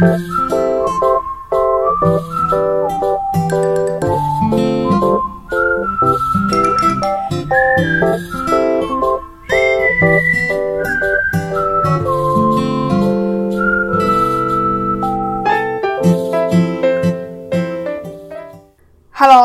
[0.00, 0.28] Hello，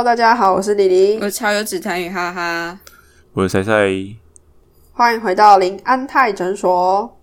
[0.04, 2.80] 大家好，我是李黎，我超有指谈语，哈哈。
[3.34, 3.90] 我是赛赛，
[4.92, 7.18] 欢迎回到林安泰诊所。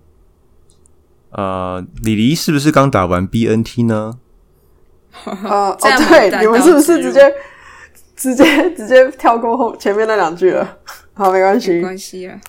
[1.31, 4.19] 呃，李黎是不是刚打完 BNT 呢？
[5.25, 7.33] 哦， 哦，对，你们是不是直接
[8.17, 10.79] 直接直接跳过后前面那两句了？
[11.15, 11.81] 好，没关系没。
[11.83, 12.41] 关系啊，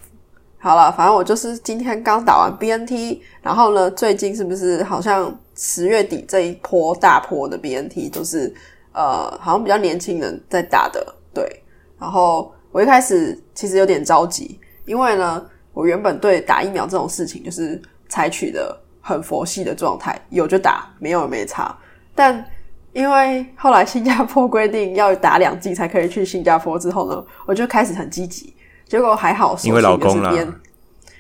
[0.60, 8.54] 好了，反正我就是今天刚打完 BNT，然后呢，最近是不是好像十月底这一波大波的 BNT 都是
[8.94, 11.64] 呃，好像比较年轻人在打的，对。
[12.00, 21.74] 然后我一开始其实有点着急，因为呢，我原本对打疫苗这种事情就是采取的很佛系的状态，有就打，没有也没差。
[22.14, 22.46] 但
[22.92, 28.54] 因为后来新加坡规定要打两剂才可以去新加坡之后呢，我就开始很积极。
[28.86, 30.56] 结果还好，因为老公啦啦。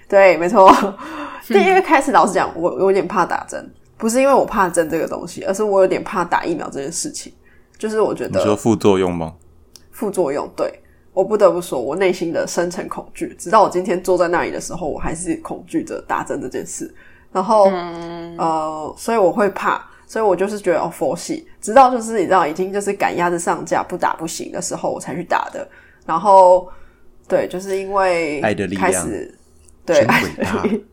[0.09, 0.69] 对，没错。
[1.47, 7.31] 第一个开始，老实讲，我我有点怕打针，不是因为我怕针这个东西，而是我有点怕打疫苗这件事情。
[7.77, 9.33] 就是我觉得你说副作用吗？
[9.91, 10.77] 副作用，对
[11.13, 16.93] 我不得不说，我内心的深层恐惧，直到我今天坐在那里的时候，我还是恐惧着打针这件事。
[17.31, 17.65] 然后，
[18.37, 25.67] 呃，所以我会怕，所以我就是觉得哦，佛系，直到就是你知道，已经就是赶鸭子上架，不打不行的时候，我才去打的。
[26.05, 26.67] 然后，
[27.27, 29.33] 对，就是因为爱的力量开始
[29.85, 30.85] 对爱的力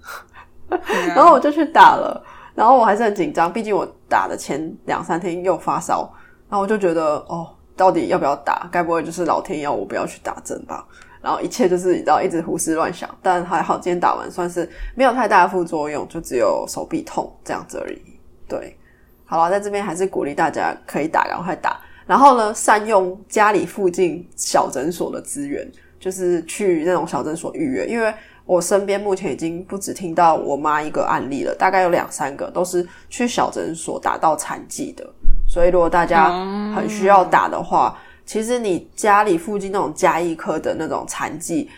[0.68, 2.22] 对啊然后我就去打了，
[2.54, 6.12] 然后我还是很紧张，毕竟我打的前两三天又发烧，
[6.48, 8.68] 然后我就觉得哦，到底要不要打？
[8.70, 10.86] 该不会就是老天要我不要去打针吧？
[11.22, 18.00] 然后一切就是你知道一直胡思乱想，但还好今天打完算是没有太大的副作用，就只有手臂痛这样子而已。
[18.46, 18.76] 对，
[19.24, 21.80] 好了，在这边还是鼓励大家可以打，赶快打。
[22.06, 25.70] 然后呢，善用家里附近小诊所的资源，
[26.00, 28.14] 就是去那种小诊所预约，因为
[28.46, 35.04] 我身边目前已经不止听到我妈一个案例了，大概有两三个都是去小诊所打到残疾的。
[35.48, 36.28] 所以如果大家
[36.74, 41.68] 很需要打的话，其实你家里附近那种加一科的那种残疾，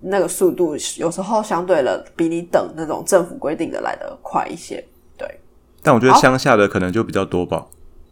[0.00, 4.84] 那个速度有时候相对了比你等那种政府规定的来的快一些。
[5.16, 5.40] 对
[5.80, 7.64] 但我觉得乡下的可能就比较多吧。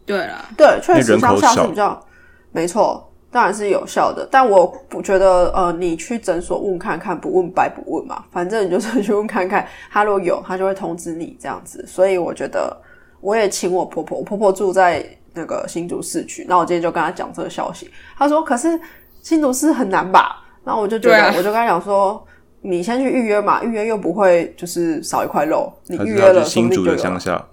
[0.05, 2.05] 对啦，对，确实人口少乡下是比较
[2.51, 4.27] 没错，当然是有效的。
[4.31, 11.85] 但我不觉得呃，你去诊所问看看，不问白不问嘛，反正你就是去问看看，他如果有，他就会通知你这样子。
[11.85, 12.75] 所以我觉得
[13.21, 18.79] 我也请我婆婆，我婆婆住在那个新竹市区，那我今天就跟她讲这个消息，她说可是
[19.21, 20.43] 新竹市很难吧？
[20.65, 22.21] 然后我就觉得，我就跟她讲说。
[22.63, 27.43] 你先去预约嘛，预约又不会就是少一块肉，你预约了，新竹的乡下。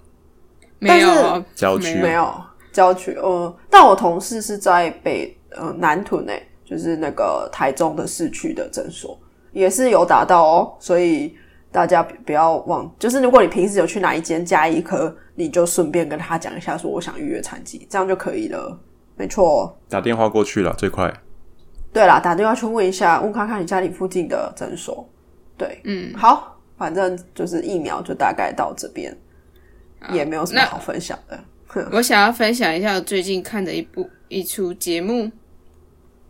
[0.77, 1.95] 没有啊郊区。
[1.95, 2.31] 没没有
[2.71, 9.17] 郊区，呃，但我同事是在北呃南屯诶，就是那个台中的市区的诊所，
[9.51, 11.35] 也是有打到哦，所以
[11.71, 18.79] 大家不不要忘，就是如果你平时有去哪一间加医科，你就顺便跟他讲一下，说我想预约残疾，这样就可以了。
[19.15, 21.13] 没错，打电话过去了最快。
[21.93, 25.07] 对啦，打电话去问一下，问看看你家里附近的诊所。
[25.57, 29.15] 对，嗯，好，反正就是疫苗就大概到这边，
[30.11, 31.39] 也没有什么好分享的。
[31.91, 35.29] 我想要分享一下我最近看的一部一出节目，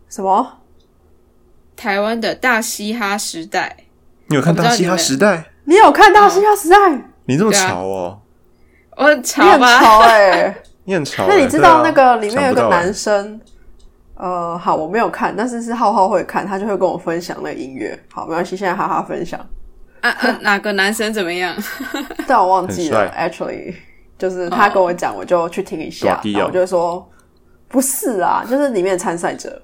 [0.08, 0.58] 什么？
[1.76, 3.74] 台湾的大嘻哈时代。
[4.30, 5.36] 你有看《大嘻哈时代》？
[5.64, 6.76] 你有看到《嘻哈时代》
[7.24, 8.20] 你这么潮哦，
[8.96, 11.28] 我很你很潮哎、 你很潮欸。
[11.28, 13.40] 那你知道那个里面有个男生，
[14.14, 17.98] 呃，好，我没有看，但是是浩浩会看，他就会跟我分享那个音乐。
[18.12, 19.40] 好，没关系，现在哈哈分享，
[20.00, 21.52] 啊啊，哪个男生怎么样？
[22.28, 23.74] 但我忘记了，actually，
[24.16, 27.04] 就是他跟我讲，我就去听一下我就说
[27.66, 29.60] 不是啊，就是里面的参赛者。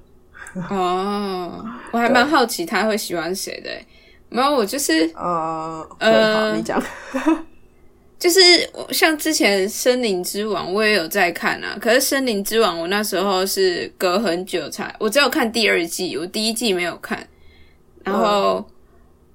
[0.71, 3.87] 哦，我还蛮好奇他会喜欢谁的欸。
[4.29, 6.83] 没有，我就是呃，呃好，你讲。
[8.19, 8.41] 就是
[8.73, 11.77] 我像之前《森林之王》，我也有在看啊。
[11.79, 17.27] 可是《森林之王》，我那时候是隔很久才，我只有看第二季，我第一季没有看。
[18.03, 18.65] 然后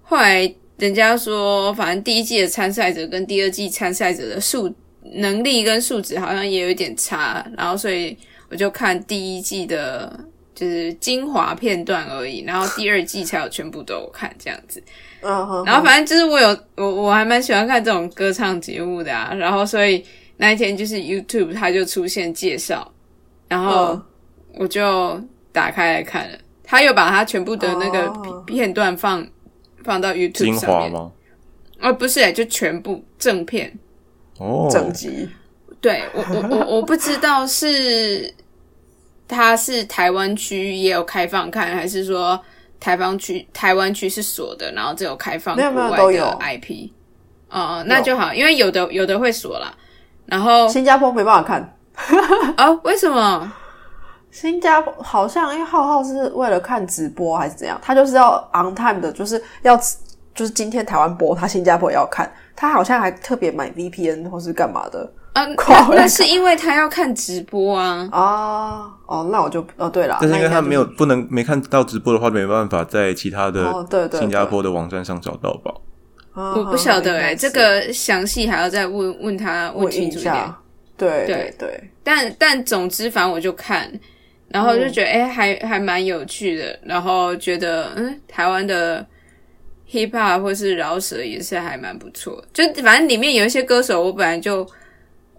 [0.02, 4.74] 后来人家说，反正第一季的参赛者跟第二季参赛者的素
[5.14, 8.18] 能力跟素质好像也有一点差，然后所以
[8.50, 10.20] 我就看第一季的，
[10.54, 14.84] 就是精华片段而已，然后第二季才有全部都有看这样子。
[15.22, 20.04] 嗯，然后反正就是我有我我还蛮喜欢看这种歌唱节目的啊，然后所以
[20.38, 22.92] 那一天就是 YouTube 它就出现介绍，
[23.48, 24.04] 然后嗯。
[24.56, 25.18] 我就
[25.54, 28.44] 打开来看了，他又把他全部的那个哦。
[28.46, 29.26] 片段放
[29.82, 31.10] 放到 YouTube 上面，吗？
[31.80, 33.74] 哦不是、欸，就全部正片，
[34.40, 35.30] 哦，整集，
[35.80, 38.34] 对我我我我不知道是
[39.32, 42.40] 它是台湾区也有开放看，还是说
[42.80, 46.90] 台湾区台湾区是锁的，然后只有开放国外都有的 IP。
[47.50, 49.74] 哦、那就好，因为有的有的会锁啦。
[50.26, 51.78] 然后新加坡没办法看，
[52.56, 53.52] 啊， 为什么？
[54.30, 59.76] 新加坡好像因为浩浩是为了看直播还是怎样，他就是要 on time 的，就是要
[60.34, 68.08] 就是今天台湾播，他新加坡也要看，他好像还特别买 VPN 或是干嘛的啊，跨回来那 那是因为他要看直播啊。
[68.12, 68.92] 啊。
[69.06, 75.74] 哦，那我就哦对了，但是因为他没有不能没看到直播的话，没办法在其他的哦对新加坡的网站上找到吧？
[76.34, 80.54] 啊我不晓得哎、这个详细还要再问问他问清楚一点。
[80.98, 83.92] 对对对对，但但总之，反正我就看，
[84.48, 89.06] 然后就觉得哎、诶还还蛮有趣的，然后觉得嗯，台湾的
[89.92, 92.42] hip hop 或是饶舌也是还蛮不错。
[92.54, 94.66] 就反正里面有一些歌手，我本来就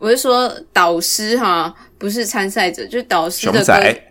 [0.03, 3.59] 我是说导师哈，不是参赛者，就是导师的歌。
[3.59, 4.03] 熊仔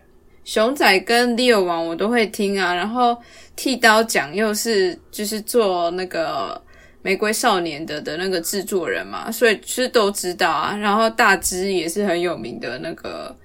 [0.46, 3.18] 熊仔跟 Leo 王我都会听啊，然后
[3.58, 6.60] 剃刀奖又是就是做那个
[7.02, 10.74] 玫瑰少年的的那个制作人嘛，所以其实都知道啊。
[10.78, 13.36] 然后大只也是很有名的那个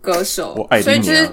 [0.00, 1.32] 歌手我爱，你所以就是啊，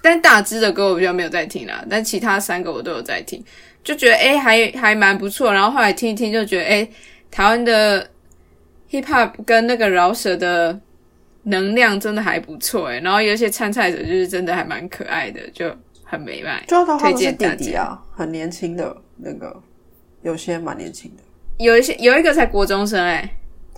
[0.00, 3.44] 但大只的歌我比较没有在听啦，但其他三个我都有在听，
[3.82, 5.52] 就觉得哎、诶还还蛮不错。
[5.52, 6.92] 然后后来听一听就觉得哎、诶
[7.32, 8.08] 台湾的
[8.90, 10.78] hip hop 跟那个饶舌的
[11.44, 12.98] 能量真的还不错哎。
[13.00, 15.74] 然后有一些参赛者就是真的还蛮可爱的，就
[16.04, 16.62] 很美满。
[16.66, 17.56] 推们是弟荐大家。
[17.56, 19.62] 弟啊，很年轻的那个，
[20.22, 21.22] 有些蛮年轻的，
[21.58, 23.30] 有一些有一个才国中生 哎、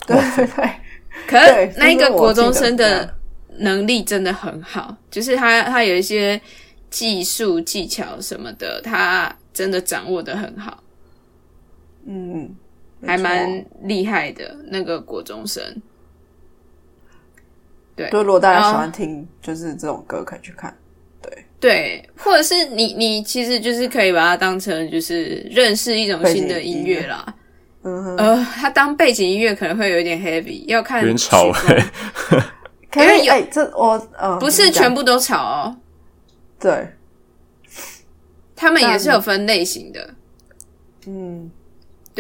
[0.07, 0.71] 对对对，
[1.27, 3.17] 可是那一个国中生的
[3.59, 6.41] 能力真的很好，就是他他有一些
[6.89, 10.83] 技术技巧什么的，他真的掌握的很好。
[12.07, 12.49] 嗯，没
[13.07, 13.23] 还错。
[13.25, 15.63] 蛮厉害的那个国中生。
[17.97, 18.09] 对。
[18.11, 20.77] 就如果大家喜欢听就是这种歌，可以去看。
[21.23, 21.45] 对。
[21.59, 27.07] 对，或者是你你其实就是可以把它当成就是认识一种新的音乐。
[27.07, 27.35] 啦。
[27.83, 31.91] 嗯哼，呃，它当背景音乐可能会有一点 heavy，要看有点吵哎、
[32.93, 35.77] 可因为有以哎，这我呃不是全部都吵哦，
[36.59, 36.91] 对，
[38.55, 40.15] 他们也是有分类型的。
[41.07, 41.60] 嗯，对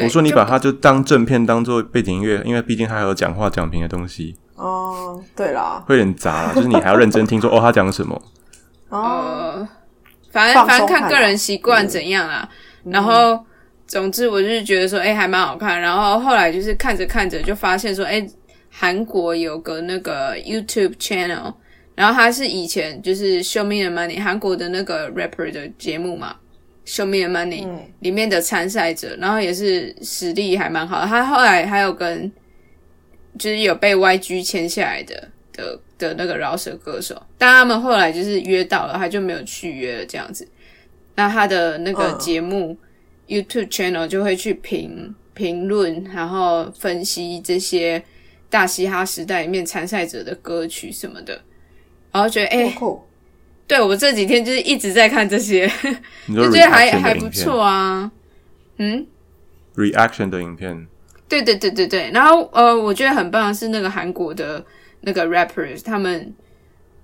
[0.02, 6.52] 我说你把它就当正片当做背景音乐，因为毕竟它还有讲话讲评的东西，哦，对啦，会有点杂啦。
[6.54, 8.20] 就是你还要认真听说 哦，他讲什么。
[8.88, 9.68] 哦，呃，
[10.30, 12.48] 反正反正看个人习惯怎样啦。
[12.84, 13.38] 然后，
[13.86, 15.80] 总之我就是觉得说，哎、还蛮好看。
[15.80, 18.26] 然后后来就是看着看着就发现说，哎、
[18.70, 21.52] 韩国有个那个 YouTube channel，
[21.94, 26.36] 然后他是以前就是 Show Me the Money 韩国的那个 rapper 的节目嘛
[26.86, 31.06] ，Show Me the Money、嗯里面的参赛者，然后也是实力还蛮好的。
[31.06, 32.30] 他后来还有跟
[33.38, 40.46] 就是有被 YG 签下来的的的那个饶舌歌手，但他们后来就是约到了，他就没有续约了这样子。
[41.14, 42.76] 那他的那个嗯节目、
[43.28, 48.02] YouTube channel 就会去评评论，然后分析这些
[48.48, 51.40] 大嘻哈时代里面参赛者的歌曲什么的，
[52.10, 52.74] 然后觉得哎、
[53.70, 55.64] 对我这几天就是一直在看这些，
[56.26, 58.10] 就觉得还还不错啊。
[58.78, 59.06] 嗯
[59.76, 60.88] ，，reaction 的影片，
[61.28, 64.64] 对对对对对，然后呃，我觉得很棒的是那个韩国的
[65.02, 66.34] 那个 rappers，他们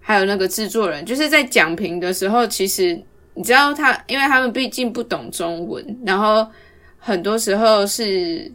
[0.01, 3.01] 还有那个制作人，就是在讲评的时候，其实
[3.35, 6.45] 你知道他，因为他们毕竟不懂中文，然后
[6.99, 8.51] 很多时候是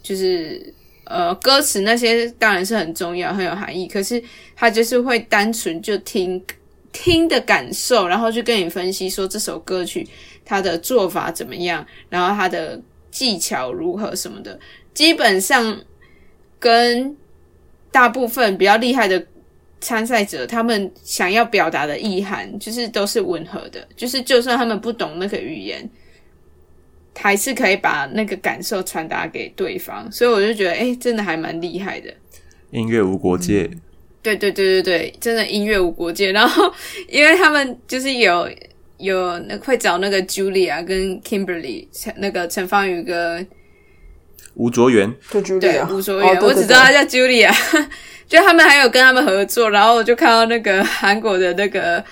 [0.00, 0.72] 就是
[1.06, 4.22] 呃歌词那些当然是很重要，很有含义，可是
[4.54, 6.40] 他就是会单纯就听
[6.92, 10.06] 听的感受，然后去跟你分析说这首歌曲
[10.44, 12.80] 它的做法怎么样，然后它的
[13.10, 14.58] 技巧如何什么的，
[14.94, 15.80] 基本上
[16.58, 17.16] 跟
[17.90, 19.26] 大部分比较厉害的
[19.80, 25.88] 参赛者他们想要表达的意涵，就是都是吻合的，就是就算他们不懂那个语言，
[27.14, 32.12] 还是可以把那个感受传达给对方，所以我就觉得，哎、真的还蛮厉害的。
[32.70, 33.70] 音乐无国界，
[34.22, 36.32] 对对对对对，真的音乐无国界。
[36.32, 36.72] 然后，
[37.08, 38.48] 因为他们就是有
[38.98, 41.86] 有那会找那个 Julia 跟 Kimberly
[42.16, 43.46] 那个陈方宇跟
[44.54, 45.12] 吴卓源，
[45.60, 47.52] 对吴卓源，哦对对我只知道他叫 Julia。
[48.28, 52.02] 就他们还有跟他们合作，然后我就看到那个韩国的那个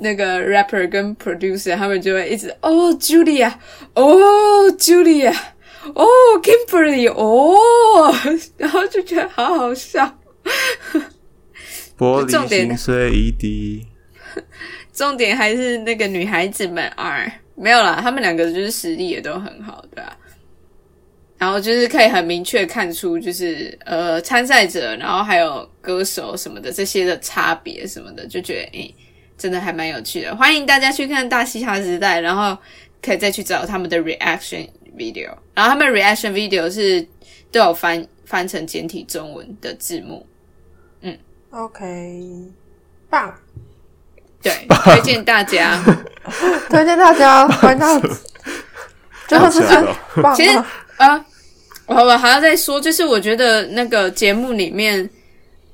[0.00, 3.52] 那个 rapper 跟 producer，他们就会一直哦 Julia，
[3.94, 5.34] 哦 Julia，
[5.94, 6.06] 哦
[6.40, 8.14] Kimberly，哦，
[8.56, 10.16] 然后就觉得好好笑。
[11.98, 13.86] 玻璃重点心碎一地。
[14.94, 20.16] 重点还是那个女孩子们二，没有啦，他们两个就是实力也都很好的、啊。
[21.38, 28.94] 然后就是可以很明确看出，就是呃参赛者，然后还有歌手什么的这些的差别什么的，就觉得诶、
[29.36, 30.34] 真的还蛮有趣的。
[30.34, 32.58] 欢迎大家去看《大嘻哈时代》，然后
[33.00, 37.06] 可以再去找他们的 reaction video，然后他们 reaction video 是
[37.52, 40.26] 都有翻翻成简体中文的字幕。
[41.50, 42.22] OK，
[43.08, 43.34] 棒，
[44.42, 45.82] 对，推荐大家。
[46.68, 47.98] 推荐大家关到，
[49.26, 49.62] 真的是。
[50.36, 50.62] 其实
[50.96, 51.24] 棒啊，
[51.86, 55.08] 我我还要再说，就是我觉得那个节目里面，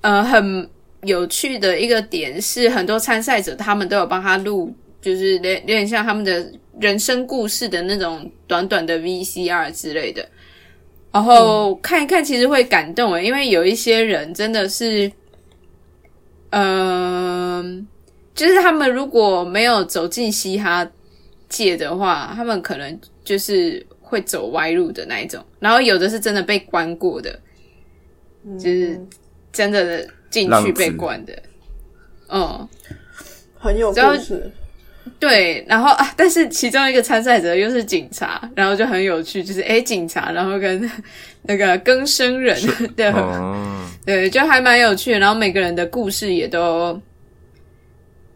[0.01, 0.71] 呃，很
[1.03, 10.25] 有趣的一个点是，很多参赛者他们都有帮他录，就是有点有点像他们的人生故事的那种短短的 VCR 之类的。
[11.11, 15.11] 然后看一看，其实会感动诶，因为有一些人真的是，
[16.57, 17.85] 嗯、
[18.33, 20.89] 就是他们如果没有走进嘻哈
[21.49, 25.45] 界的话，他们可能就是会走歪路的那一种。
[25.59, 27.37] 然后有的是真的被关过的，
[28.57, 29.01] 就是
[29.53, 31.43] 真的进去被关的。
[32.29, 32.69] 嗯，
[33.59, 34.49] 很有故事，
[35.27, 40.91] 对，然后啊，但是其中一个参赛者又是警察，然后就很有趣，就是诶，警察，然后跟
[41.45, 42.55] 那个更生人
[42.95, 45.19] 的， 哦，对，就还蛮有趣的。
[45.19, 47.01] 然后每个人的故事也都，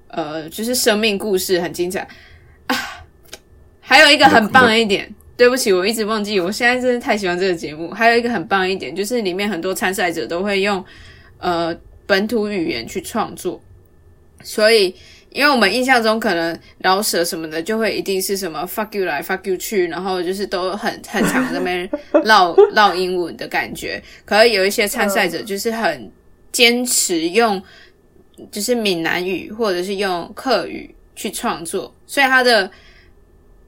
[0.08, 2.08] 呃，就是生命故事很精彩
[2.68, 3.04] 啊。
[3.82, 7.90] 还有一个很棒的一点，对不起，我一直忘记，我现在真的太喜欢这个节目。
[7.90, 10.82] 还有一个很棒的一点，就是里面很多参赛者都会用
[11.36, 11.76] 呃
[12.06, 13.62] 本土语言去创作，
[14.42, 14.94] 所以。
[15.30, 21.88] 因为我们印象中可能饶舌什么的，就会一定是什么 fuck you 来 fuck you 去，然后就是都很很常在那边
[22.24, 24.02] 唠唠英文的感觉。
[24.24, 26.10] 可是有一些参赛者就是很
[26.50, 27.62] 坚持用
[28.50, 32.70] 就是闽南语或者是用客语去创作，所以他的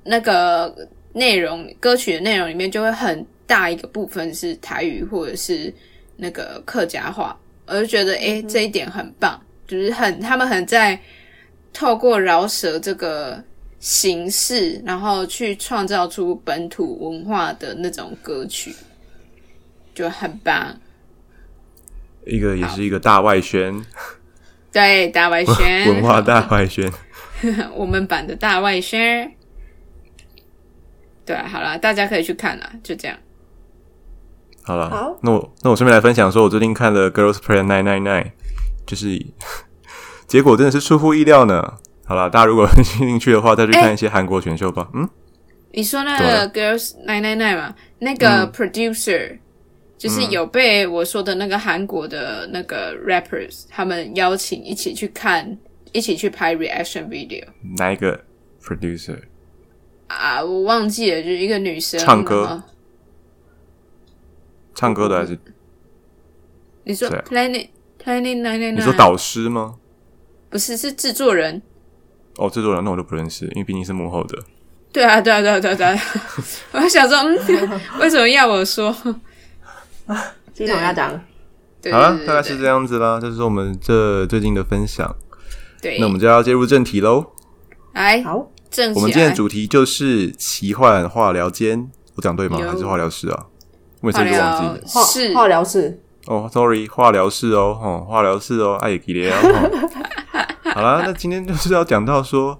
[0.04, 0.74] 那个
[1.12, 5.72] 内容歌曲的内容里面就会很大一个部分是台语或者是
[6.16, 7.36] 那个客家话，
[7.66, 10.98] 我就觉得诶、这一点很棒，就是很他们很在
[11.72, 13.42] 透过饶舌这个
[13.78, 18.74] 形式，然后去创造出本土文化的那种歌曲，
[19.94, 20.78] 就很棒。
[22.26, 23.82] 一个也是一个大外宣，
[24.70, 26.92] 对，大外宣文化大外宣。
[27.74, 29.32] 我们版的大外宣。
[31.24, 33.16] 对啊，好了，大家可以去看啦，就这样。
[34.62, 38.24] 好了，好那我那我顺便来分享说，我最近看了《Girls Play Nine Nine Nine》，
[38.86, 39.24] 就是
[40.30, 41.60] 结果真的是出乎意料呢。
[42.04, 44.88] 好了，大家如果有 兴趣的话，再去看一些韩国选秀吧。
[44.94, 45.08] 嗯，
[45.72, 49.38] 你说那个 Girls Nine Nine Nine 嘛，那个 producer、
[49.98, 55.58] 就是有被我说的那个韩国的那个 rappers 他们邀请一起去看，
[55.90, 57.44] 一起去拍 reaction video
[57.76, 58.20] 哪一个
[58.62, 59.18] producer？
[60.06, 62.62] 啊，我忘记了，就是一个女生唱歌
[64.76, 65.36] 唱歌的还是
[66.84, 67.66] 你说 Planet
[68.00, 68.70] Planet Nine Nine？
[68.76, 69.74] 你说导师吗？
[70.50, 71.62] 不是是制作人？
[72.36, 74.38] 哦，制作人那我就不认识，因为毕竟是幕后的。
[74.92, 76.02] 对啊，对啊，对啊，对啊，对啊！
[76.72, 77.38] 我想说，嗯，
[78.00, 78.92] 为什么要我说？
[80.52, 81.10] 系统要讲，
[81.92, 85.14] 好了，大概是这样子啦，这是我们这最近的分享。
[85.80, 87.24] 对，那我们就要进入正题喽。
[87.92, 89.36] 来好，正起我们今天的。
[89.36, 92.58] 主题就是奇幻化疗间，我讲对吗？
[92.60, 93.46] 有还是化疗室啊？
[94.00, 94.80] 我每次化就忘记了。
[94.86, 99.90] 化是化疗室，哦，sorry，化疗室哦，哦，化疗室哦，爱也给了哦。
[100.74, 102.58] 好啦，那今天就是要讲到说，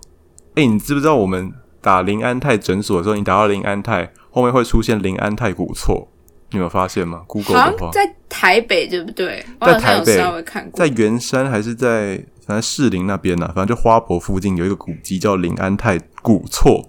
[0.55, 6.09] 哎、你知不知道我们打林安泰诊所的时候，你打到林安泰后面会出现林安泰古错，
[6.51, 9.45] 你有发现吗？Google 的话，在台北，对不对？
[9.61, 10.87] 在台北稍微看过在。
[10.89, 16.89] 圆山还是在反正士林那边呢、反正就花博附近有一个古迹叫林安泰古厝。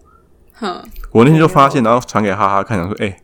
[0.54, 3.16] 哼，我那天就发现，然后传给哈哈看，想说，哎、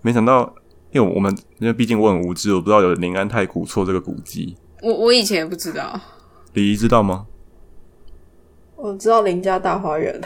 [0.00, 0.52] 没想到，
[0.90, 5.98] 因为我们因为毕竟我很无知，我不知道有林安泰古厝这个古迹，我我以前也不知道。
[6.52, 7.26] 李仪知道吗？
[8.76, 10.20] 我知道林家大花园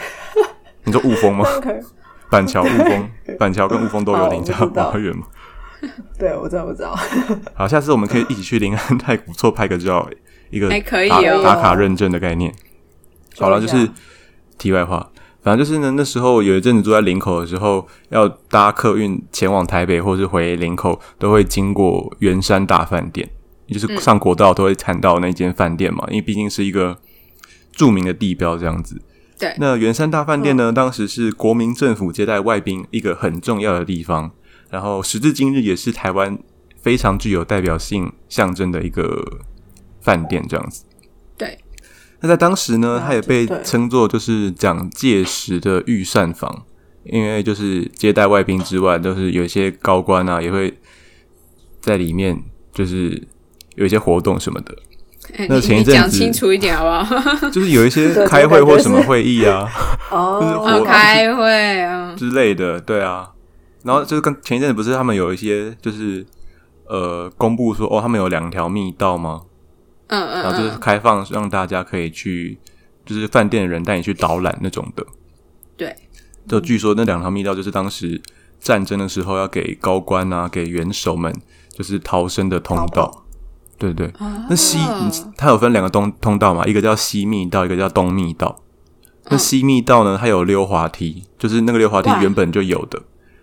[0.84, 1.44] 你说雾峰吗？
[2.30, 5.26] 板桥雾峰， 板桥跟雾峰都有好林家大花园吗。
[6.18, 6.96] 对我知道，我知道，
[7.54, 10.08] 好，下次我们可以一起去林安泰古厝拍个照，
[10.50, 12.52] 一个还可以打哦打卡认证的概念。
[13.38, 13.88] 好了，就是
[14.56, 15.06] 题外话，
[15.42, 23.35] 反正就是呢，那时候有一阵子住在林口的时候，要搭客运前往台北或是回林口，都会经过圆山大饭店，也
[23.68, 26.98] 就是上国道都会看到那间饭店嘛，因为毕竟是一个
[27.72, 29.00] 著名的地标这样子。
[29.38, 29.54] 对。
[29.58, 34.30] 那圆山大饭店呢，当时是国民政府接待外宾一个很重要的地方，
[34.70, 36.38] 然后时至今日也是台湾
[36.80, 39.40] 非常具有代表性象征的一个
[40.00, 40.84] 饭店这样子。
[41.36, 41.58] 对，
[42.20, 46.64] 那在当时呢，它也被称作就是蒋介石的御膳房，
[47.04, 50.78] 因为就是接待外宾之外，都是有一些高官啊，也会
[51.80, 52.42] 在里面，
[52.72, 53.26] 就是
[53.76, 54.76] 有一些活动什么的。
[55.36, 57.48] 哎那前一阵子清楚一点好不好？
[57.50, 59.68] 就是有一些开会或什么会议啊
[60.10, 63.30] 哦，我哦，开会啊，之类的，对啊。
[63.82, 66.24] 然后就是跟前一阵子不是他们有一些就是
[66.86, 69.42] 呃公布说哦，他们有两条密道吗？
[70.08, 72.56] 嗯嗯然后就是嗯，开放让大家可以去，
[73.04, 75.04] 就是饭店的人带你去导览那种的。
[75.76, 75.94] 对，
[76.48, 78.22] 就据说那两条密道就是当时
[78.60, 81.34] 战争的时候要给高官啊、给元首们
[81.76, 83.25] 就是逃生的通道。
[83.78, 84.78] 对对，哦那西
[85.36, 88.62] 它有分两个通通道嘛，一个叫西密道，一个叫东密道。
[89.28, 93.02] 那嗯西密道呢，它有溜滑梯，就是那个溜滑梯原本就有的，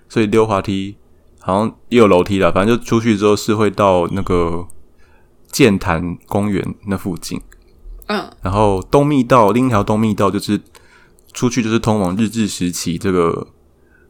[0.10, 0.96] 所以溜滑梯
[1.40, 4.66] 好像也有楼梯的，反正就出去之后是会到那个
[5.52, 7.40] 剑潭公园那附近。
[8.08, 8.26] 嗯。
[8.42, 10.60] 然后东密道另一条东密道就是
[11.32, 13.48] 出去就是通往日治时期这个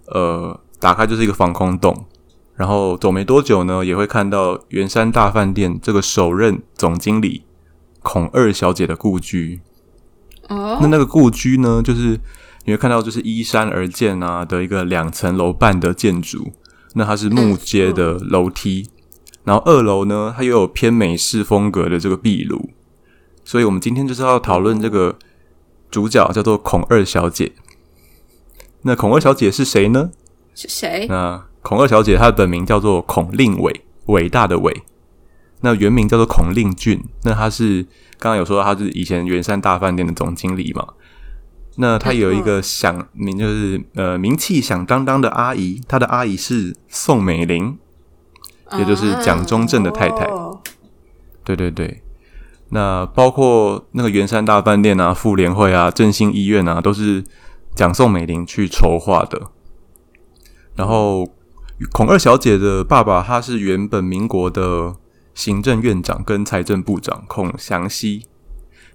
[0.08, 2.06] 呃打开就是一个防空洞，
[2.56, 7.44] 然后走没多久呢，也会看到圆山大饭店这个首任总经理
[8.02, 9.62] 孔二小姐的故居。
[10.50, 12.20] 哦那那个故居呢，就是
[12.66, 16.52] 你会看到就是依山而建啊的一个两层楼半的建筑，
[16.94, 18.90] 那它是木阶的楼梯，
[19.44, 22.70] 然后二楼呢，它又有偏美式风格的这个壁炉，
[23.44, 25.18] 所以我们今天就是要讨论这个
[25.90, 27.54] 主角叫做孔二小姐。
[28.82, 30.12] 那孔二小姐是谁呢？
[30.54, 31.08] 是谁？
[31.10, 34.84] 那孔二小姐她的本名叫做孔令伟，伟大的伟。
[35.62, 37.04] 那原名叫做孔令俊。
[37.24, 37.82] 那她是
[38.20, 40.86] 刚刚有说她是以前圆山大饭店的总经理嘛？
[41.78, 47.78] 那她有一个响名，就是呃名气响当当的阿姨，她的阿姨是宋美龄，
[48.78, 50.26] 也就是蒋中正的太太。
[50.26, 50.60] 哦
[51.46, 52.02] 对对对，
[52.70, 57.22] 那包括那个圆山大饭店啊、妇联会啊、振兴医院啊，都是
[57.76, 59.42] 蒋宋美龄去筹划的。
[60.76, 61.28] 然后
[61.92, 64.96] 孔二小姐的爸爸，他是原本民国的
[65.34, 68.26] 行政院长跟财政部长孔祥熙，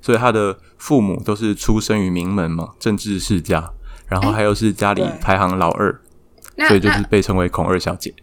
[0.01, 3.73] 所以他的父母都是出生于名门嘛，政治世家，
[4.07, 6.01] 然后还有是家里排行老二，
[6.57, 8.15] 那所以就是被称为孔二小姐。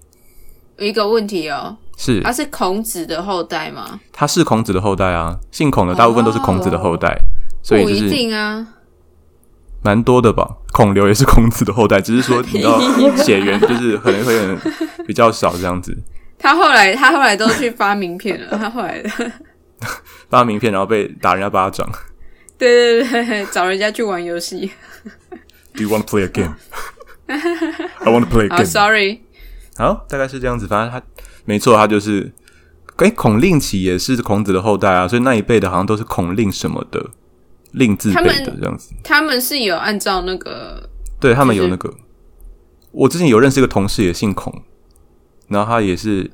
[0.77, 3.99] 有一个问题哦，是，他是孔子的后代吗？
[4.11, 7.17] 他是孔子的后代啊，姓孔的大部分都是孔子的后代，
[7.61, 8.74] 所以不一就是定啊。
[9.85, 10.57] 蛮多的吧。
[10.73, 12.81] 孔刘也是孔子的后代，只是说你知道
[13.17, 14.59] 血缘就是可能会很
[15.05, 15.95] 比较少这样子。
[16.39, 19.01] 他后来他后来都去发名片了，他后来
[20.29, 21.87] 发名片然后被打人家巴掌。
[22.57, 24.71] 对对对对，找人家去玩游戏。
[25.75, 26.55] Do you want to play a game?
[27.27, 29.21] I want to play a game.，sorry，
[29.77, 30.67] 好，大概是这样子。
[30.67, 31.01] 反正他
[31.45, 32.33] 没错，他就是，
[32.97, 37.09] 哎，孔令奇也是孔子的后代啊，所以那一辈的好像都是孔令什么的，
[37.75, 38.93] 令字辈的这样子。
[39.03, 41.93] 他们是有按照那个对他们有就是那个，
[42.91, 44.63] 我之前有认识一个同事也姓孔，
[45.47, 46.31] 然后他也是，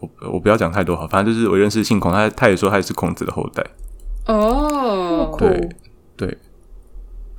[0.00, 3.64] 我我不要讲太多好，反正就是我认识姓孔，他他也说他也是孔子的后代。
[4.26, 5.68] 哦，酷对
[6.16, 6.38] 对，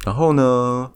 [0.06, 0.92] 然后呢，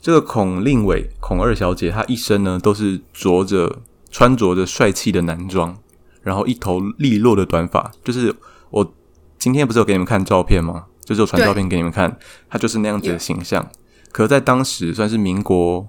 [0.00, 3.78] 这个孔令伟孔二小姐，她一生呢都是着着
[4.10, 5.76] 穿着着帅气的男装，
[6.22, 8.34] 然后一头利落的短发，就是
[8.70, 8.92] 我
[9.38, 10.86] 今天不是有给你们看照片吗？
[11.06, 12.18] 就是我传照片给你们看，
[12.50, 13.70] 他就是那样子的形象。
[14.10, 15.86] 可是在当时算是民国，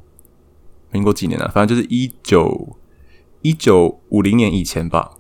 [0.92, 1.50] 民国几年啊？
[1.52, 2.78] 反正就是一九
[3.42, 5.12] 一九五零年以前吧，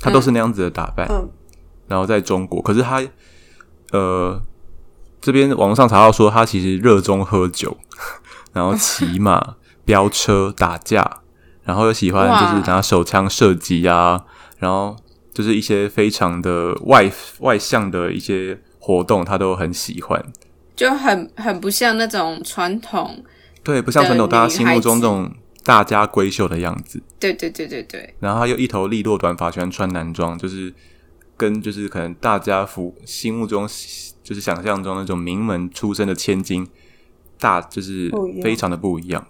[0.00, 1.06] 他都是那样子的打扮。
[1.08, 1.30] 嗯，
[1.86, 3.00] 然后在中国，可是他
[3.92, 4.42] 呃
[5.20, 7.76] 这边网上查到说他其实热衷喝酒，
[8.52, 9.54] 然后骑马、
[9.86, 11.20] 飙车、打架，
[11.62, 14.24] 然后又喜欢就是拿手枪射击啊，
[14.58, 14.96] 然后
[15.32, 20.24] 就是一些非常的外外向的一些活动，他都很喜欢。
[20.76, 23.24] 就很很不像那种传统。
[23.64, 27.02] 对，不像传统大家心目中女孩子那种大家闺秀的样子。
[27.18, 30.72] 对对对对对，然后他又一头利落短发，喜欢穿男装，就是
[31.36, 33.66] 跟就是可能大家服心目中
[34.22, 36.68] 就是想象中那种名门出身的千金，
[37.40, 38.08] 大就是
[38.40, 39.26] 非常的不一样。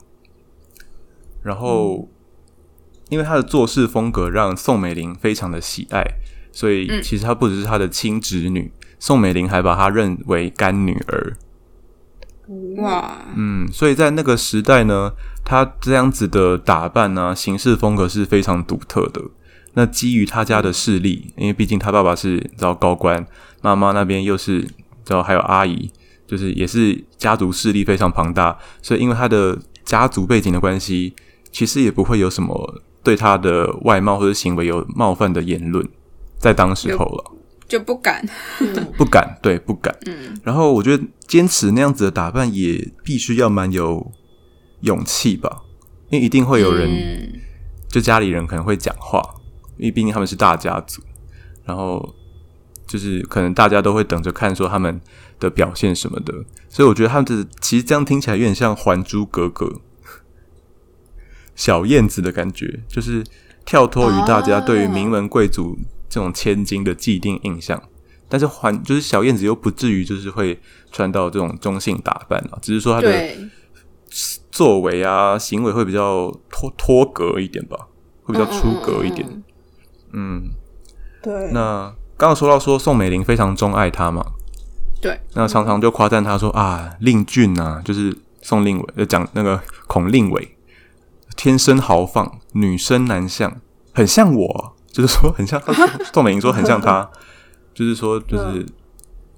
[1.43, 2.11] 然后，
[3.09, 6.05] 因为他的做事风格让宋美龄非常的喜爱，
[6.53, 11.37] 所以嗯其实她不只是他的亲侄女，宋美龄还把她认为干女儿。
[12.77, 15.13] 哇，嗯，所以在那个时代呢，
[15.45, 19.21] 她这样子的打扮呢、行事风格是非常独特的。
[19.75, 23.27] 那基于他家的势力，因为毕竟他爸爸是你知道高官，
[23.61, 24.69] 妈妈那边又是你
[25.05, 25.91] 知道还有阿姨，
[26.27, 31.15] 就是也是家族势力非常庞大，所以因为他的家族背景的关系，
[31.53, 35.87] 其实也不会有什么对他的外貌或者行为有冒犯的言论，
[36.39, 37.36] 在当时候了。
[37.69, 38.25] 就不敢。
[38.97, 39.97] 不敢，对，不敢。
[40.07, 44.13] 嗯，然后我觉得坚持那样子的打扮也必须要蛮有
[44.81, 45.63] 勇气吧，
[46.11, 47.41] 因为一定会有人，嗯
[47.89, 49.23] 就家里人可能会讲话，
[49.79, 51.01] 因为毕竟他们是大家族，
[51.65, 52.15] 然后
[52.87, 55.01] 就是可能大家都会等着看说他们
[55.41, 56.35] 的表现什么的，
[56.69, 59.67] 所以我觉得他们的其实这样听起来有点像《还珠格格》
[61.55, 63.25] 小燕子的感觉，就是
[63.65, 67.83] 跳脱于大家对于名门贵族这种千金的既定印象。
[68.29, 73.37] 但是还就是小燕子又不至于就是会穿到这种中性打扮啊，只是说她的，
[74.51, 77.77] 作为啊行为会比较脱脱格一点吧，
[78.25, 79.27] 会比较出格一点。
[79.29, 79.43] 嗯嗯嗯
[80.13, 80.51] 嗯，
[81.23, 84.25] 对，那刚刚说到说宋美龄非常钟爱他嘛，
[85.01, 90.57] 对，那常常就夸赞他说啊，令俊啊，就是宋令伟，就讲那个孔令伟，
[91.37, 93.61] 天生豪放，女生男相，
[93.93, 97.07] 很像我，就是说很像他 宋美龄说很像他，
[97.75, 98.65] 就是说就是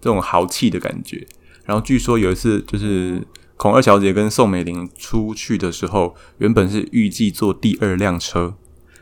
[0.00, 1.26] 这种豪气的感觉。
[1.64, 8.54] 然后据说有一次就是孔二小姐跟宋美龄出去的时候，原本是预计坐第二辆车，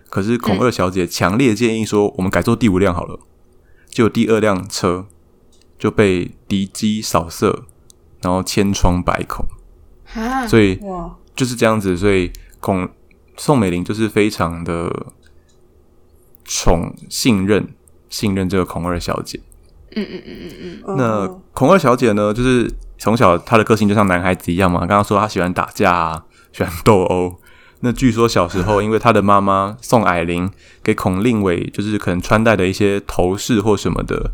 [0.08, 3.20] 可是孔二小姐强烈建议说，我们改坐第五辆好了。
[3.90, 5.06] 结果第二辆车
[5.78, 7.66] 就被敌机扫射，
[8.22, 9.44] 然后千疮百孔，
[10.06, 11.94] 哈，所以哇，就是这样子。
[11.94, 12.88] 所以孔
[13.36, 15.12] 宋美龄就是非常的
[16.46, 17.68] 宠信任
[18.08, 19.38] 信任这个孔二小姐。
[19.94, 24.80] 嗯嗯嗯嗯嗯，嗯那孔二小姐呢，就是从小她的个性就像男孩子一样嘛。
[24.80, 27.36] 刚刚说她喜欢打架啊，喜欢斗殴。
[27.80, 30.50] 那据说小时候， 因为她的妈妈宋霭龄
[30.82, 34.30] 给孔令伟就是可能穿戴的一些头饰或什么的，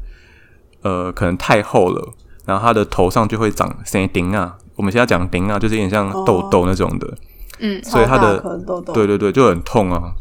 [0.82, 2.12] 呃，可能太厚了，
[2.44, 4.56] 然后她的头上就会长生钉啊。
[4.74, 7.18] 我们现在讲钉啊，就是有点像痘痘那种的，
[7.60, 10.12] 嗯所以她的痘痘，对对对，就很痛啊。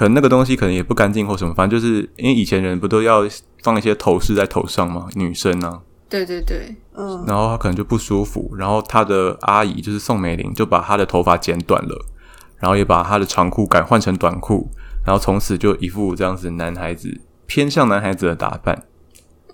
[0.00, 3.22] 可能那个东西可能也不干净或什么，反正就是因为以前人不都要
[3.62, 12.06] 放一些头饰在头上吗，女生啊，对对对，嗯，然后她可能就不舒服，然后她的阿姨就是宋美龄就把她的头发剪短了，
[12.56, 14.70] 然后也把她的长裤改换成短裤，
[15.04, 18.84] 然后从此就一副这样子男孩子偏向男孩子的打扮。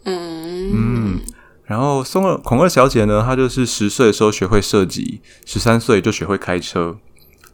[0.05, 0.71] 嗯。
[0.73, 1.21] 嗯，
[1.65, 6.99] 然后宋二孔二小姐呢，她就是十岁的时候学会射击，十三岁就学会开车，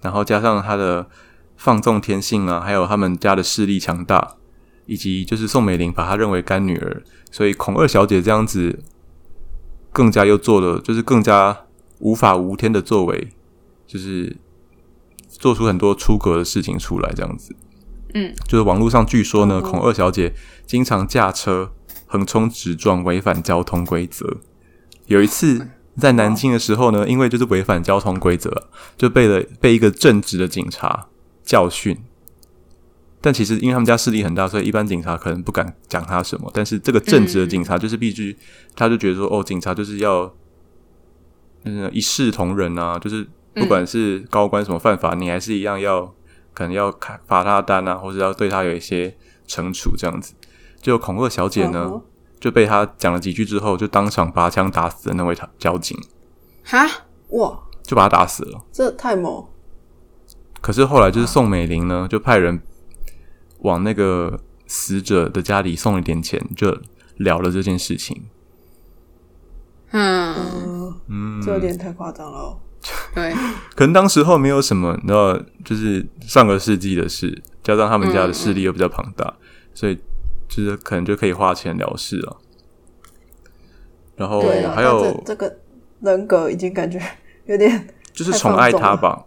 [0.03, 1.07] 然后加上她的
[1.63, 4.35] 放纵天性啊，还有他们家的势力强大，
[4.87, 8.83] 以及就是宋美龄把她认为干女儿，所以孔二小姐这样子
[9.93, 11.57] 更加又做了，就是更加
[12.01, 13.29] 无法无天的作为，
[13.87, 14.37] 就是
[15.29, 17.55] 做出很多出格的事情出来，这样子。
[18.15, 20.35] 嗯，就是网络上据说呢，嗯孔二小姐
[20.67, 21.71] 经常驾车
[22.07, 24.39] 横冲直撞，违反交通规则。
[25.07, 28.63] 有一次在南京的时候呢，因为就是违反交通规则啊，
[28.97, 31.07] 就被了被一个正直的警察
[31.45, 31.97] 教训。
[33.21, 36.51] 但其实因为他们家势力很大，所以一般警察可能不敢讲他什么。
[36.53, 38.37] 但是这个正直的警察就是必须，
[38.75, 40.35] 他就觉得说，哦，警察就是要，
[41.63, 43.25] 嗯，一视同仁啊，就是
[43.55, 46.13] 不管是高官什么犯法，你还是一样要
[46.53, 50.35] 可能要开罚他单啊，或者要对他有一些惩处这样子。
[50.81, 52.03] 就恐吓小姐呢，
[52.41, 55.97] 就被他讲了几句之后，就当场拔枪打死了那位他交警，
[56.65, 56.85] 哈，
[57.29, 58.61] 哇，就把他打死了。
[58.73, 59.47] 这太猛，
[60.63, 62.63] 可是后来就是宋美龄呢，就派人
[63.59, 66.71] 往那个死者的家里送了点钱，就
[67.19, 68.23] 了了这件事情。
[69.91, 72.59] 嗯，嗯，嗯，这有点太夸张了哦。
[73.15, 73.33] 对，
[73.77, 79.35] 可能当时候没有什么，你知道，就是上个世纪的事，加上他们家的势力又比较庞大，
[79.75, 79.97] 所以
[80.49, 82.39] 就是可能就可以花钱了事了。
[84.17, 84.43] 然后
[84.75, 85.59] 还有这个
[86.01, 87.01] 人格已经感觉
[87.47, 89.25] 有点就是宠爱他吧，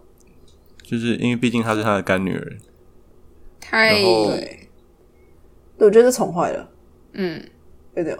[0.86, 2.56] 就是因为毕竟她是他的干女儿。
[3.60, 4.68] 太对，
[5.78, 6.70] 我觉得是宠坏了，
[7.14, 7.44] 嗯，
[7.96, 8.16] 有点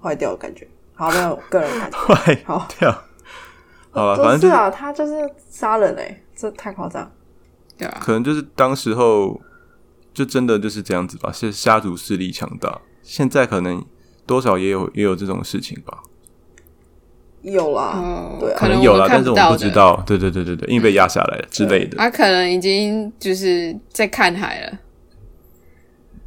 [0.00, 0.66] 坏掉的感觉。
[0.94, 1.98] 好，没有个人感觉。
[2.00, 2.90] 坏好，掉。
[3.90, 5.12] 好了，反正就是不是啊，他就是
[5.50, 7.12] 杀人哎，这太夸张。
[7.76, 9.38] 对啊，可能就是当时候
[10.14, 12.80] 就真的就是这样子吧，是家族势力强大。
[13.02, 13.84] 现在可能
[14.26, 16.02] 多少也有也有这种事情吧，
[17.52, 20.02] 有啦，哦，对啊可能有啦，但是我们，不知道。
[20.06, 21.96] 对对对对对，因为被压下来了之类的。
[21.96, 24.78] 他可能已经就是在看海了，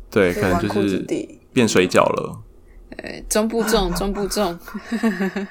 [0.09, 1.05] 对，可能就是。
[1.51, 2.39] 变水饺了。
[2.97, 4.57] 呃，中部重， 中部重，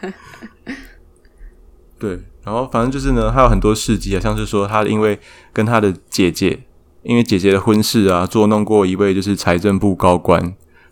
[1.99, 2.11] 对，
[2.45, 5.19] 然后反正就是呢，还有很多事迹啊，像是说他因为
[5.53, 6.61] 跟他的姐姐，
[7.03, 10.41] 因为姐姐的婚事啊，捉弄过一位就是财政部高官，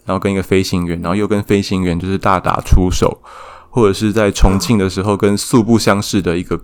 [0.05, 3.23] 然后跟一个飞行员，然后又跟飞行员就是大打出手，
[3.77, 6.59] 或者是在重庆的时候跟素不相识的一个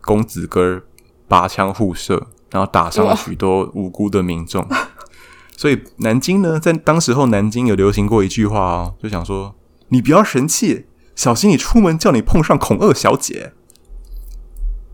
[0.00, 0.82] 公子哥儿
[1.28, 4.66] 拔枪互射，然后打伤了许多无辜的民众。
[5.56, 9.54] 所以南京呢，在当时候南京有流行过一句话哦，就想说
[9.90, 13.52] 你不要神气，小心你出门叫你碰上孔二小姐。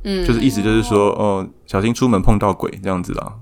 [0.05, 3.37] 嗯，就是意思就是说，哦，小心出门碰到鬼这样子啦。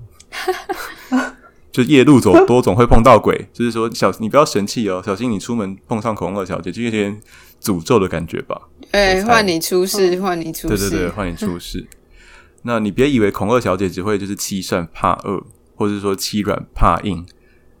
[1.73, 7.21] 就夜路走多总会碰到鬼，就是说小你不要神气哦，小心你出门碰上孔二小姐，就有点
[7.61, 8.59] 诅咒的感觉吧。
[8.91, 11.87] 哎，换你出事，换你出事，对对对，换你出事。
[12.63, 15.43] 那你别以为孔二小姐只会就是欺善怕恶，
[15.75, 17.25] 或者说欺软怕硬，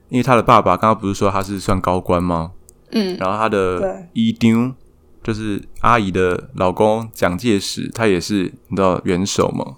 [0.09, 2.51] 因为她的爸爸刚刚不是说他是算高官吗？
[2.91, 4.71] 嗯然后她的对姨丢
[5.23, 9.75] 就是阿姨的老公蒋介石，他也是你知道元首吗？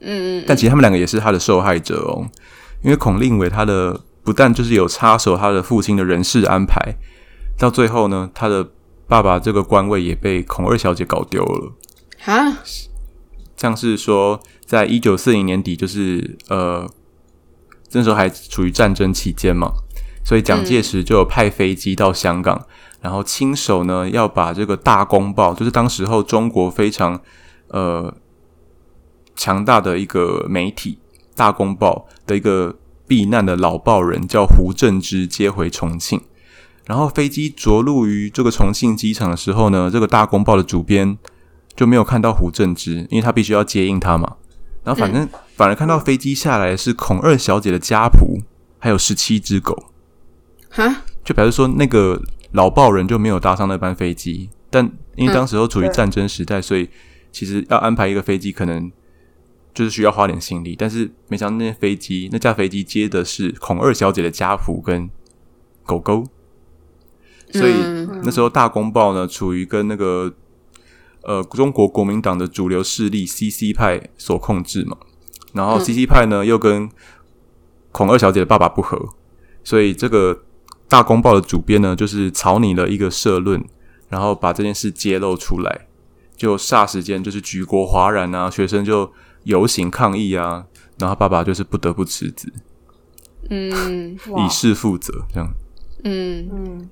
[0.00, 2.26] 嗯嗯，但其实他们两个也是他的受害者哦，
[2.82, 6.96] 因为孔令伟他的不但就是有插手他的父亲的人事安排，
[7.58, 8.66] 到最后呢，他的
[9.08, 11.72] 爸爸这个官位也被孔二小姐搞丢了。
[12.26, 12.58] 啊，
[13.56, 16.88] 像是说，在一九四零年底，就是呃，
[17.92, 19.72] 那时候还处于战争期间嘛，
[20.24, 22.66] 所以蒋介石就有派飞机到香港，
[23.00, 27.20] 然后亲手呢要把这个《大公报》，就是当时候中国非常
[27.68, 28.14] 呃
[29.34, 30.98] 强大的一个媒体，
[31.34, 36.20] 《大公报》的一个避难的老报人叫胡正之接回重庆。
[36.88, 41.18] 然后飞机着陆于这个重庆机场的时候呢，这个《大公报》的主编
[41.76, 44.36] 就没有看到胡正之，因为他必须要接应他嘛。
[44.82, 48.42] 然后反正、反而看到飞机下来是孔二小姐的家仆，
[48.78, 49.92] 还有十七只狗，
[50.70, 52.22] 哈，就表示说那个
[52.52, 54.48] 老报人就没有搭上那班飞机。
[54.70, 56.88] 但因为当时候处于战争时代，所以
[57.30, 58.90] 其实要安排一个飞机，可能
[59.74, 60.74] 就是需要花点心力。
[60.74, 65.10] 但是没想到那飞机那架飞机接的是孔二小姐的家仆跟
[65.84, 66.24] 狗狗，
[67.52, 68.20] 所以嗯。
[68.24, 70.32] 那时候《大公报》呢，处于跟那个
[71.22, 74.96] 呃中国国民党的主流势力 CC 派所控制嘛，
[75.52, 75.84] 然后嗯。
[75.84, 76.90] CC 派呢又跟
[77.92, 79.08] 孔二小姐的爸爸不和，
[79.62, 80.34] 所以这个
[80.88, 83.64] 《大公报》的主编呢，就是草拟了一个社论，
[84.08, 85.86] 然后把这件事揭露出来，
[86.36, 89.10] 就霎时间就是举国哗然啊，学生就
[89.44, 90.66] 游行抗议啊，
[90.98, 92.52] 然后爸爸就是不得不辞职，
[93.48, 95.48] 嗯以示负责这样。
[96.04, 96.48] 嗯。
[96.52, 96.88] 嗯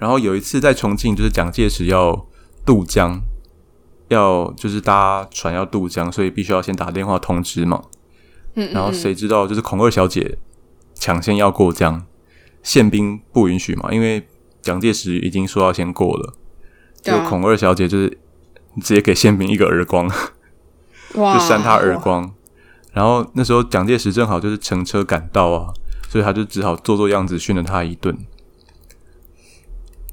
[0.00, 2.26] 然后有一次在重庆，就是蒋介石要
[2.66, 3.20] 渡江，
[4.08, 7.84] 要就是搭船要渡江，所以必须要先打电话通知嘛。
[8.54, 10.38] 嗯，然后谁知道就是孔二小姐
[10.94, 12.04] 抢先要过江，
[12.62, 14.26] 宪兵不允许嘛，因为
[14.62, 16.34] 蒋介石已经说要先过了，
[17.02, 18.08] 就孔二小姐就是
[18.80, 20.10] 直接给宪兵一个耳光，
[21.14, 21.34] 哇。
[21.38, 22.32] 就扇他耳光。
[22.92, 25.72] 然后那时候蒋介石正好就是乘车赶到啊，
[26.08, 28.18] 所以他就只好做做样子训了他一顿，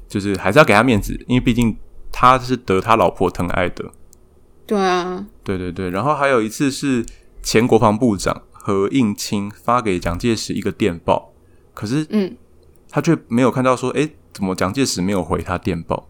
[0.08, 1.76] 就是还是要给他面子，因为毕竟
[2.10, 3.84] 他是得他老婆疼爱的。
[4.66, 7.04] 对啊，对对对，然后还有一次是
[7.42, 11.32] 前国防部长何应钦发给蒋介石一个电报，
[11.72, 12.36] 可是嗯
[12.90, 16.08] 他却没有看到说，诶，怎么蒋介石没有回他电报？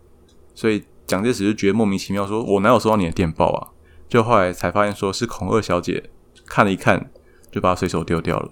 [0.55, 3.71] 所以蒋介石就觉得莫名其妙说，我哪有收到你的电报啊？
[4.09, 6.11] 就后来才发现说是孔二小姐
[6.47, 7.11] 看了一看，
[7.53, 8.51] 就把它随手丢掉了。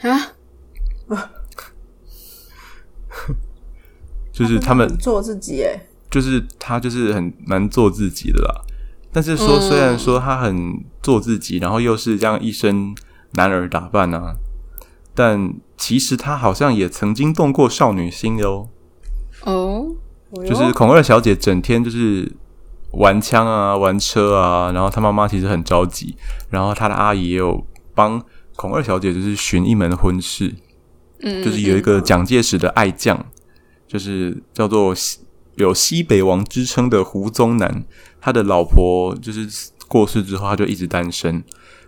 [0.00, 0.32] 啊，
[4.36, 8.60] 就是他们做自己哎，就是他就是很蛮做自己的啦。
[9.10, 12.94] 但是说，嗯虽然说他很做自己，然后又是这样一身
[13.32, 14.34] 男儿打扮啊，
[15.14, 18.68] 但其实他好像也曾经动过少女心的哦。
[19.44, 19.86] 哦，
[20.46, 22.30] 就是孔二小姐整天就是
[22.92, 26.14] 玩枪啊、玩车啊，然后她妈妈其实很着急，
[26.50, 28.22] 然后她的阿姨也有帮
[28.54, 30.54] 孔二小姐就是寻一门婚事，
[31.22, 33.24] 嗯，就是有一个蒋介石的爱将，
[33.88, 35.20] 就是叫做西
[35.56, 37.84] 有西北王之称的胡宗南，
[38.20, 39.48] 他的老婆就是
[39.88, 41.42] 过世之后，他就一直单身，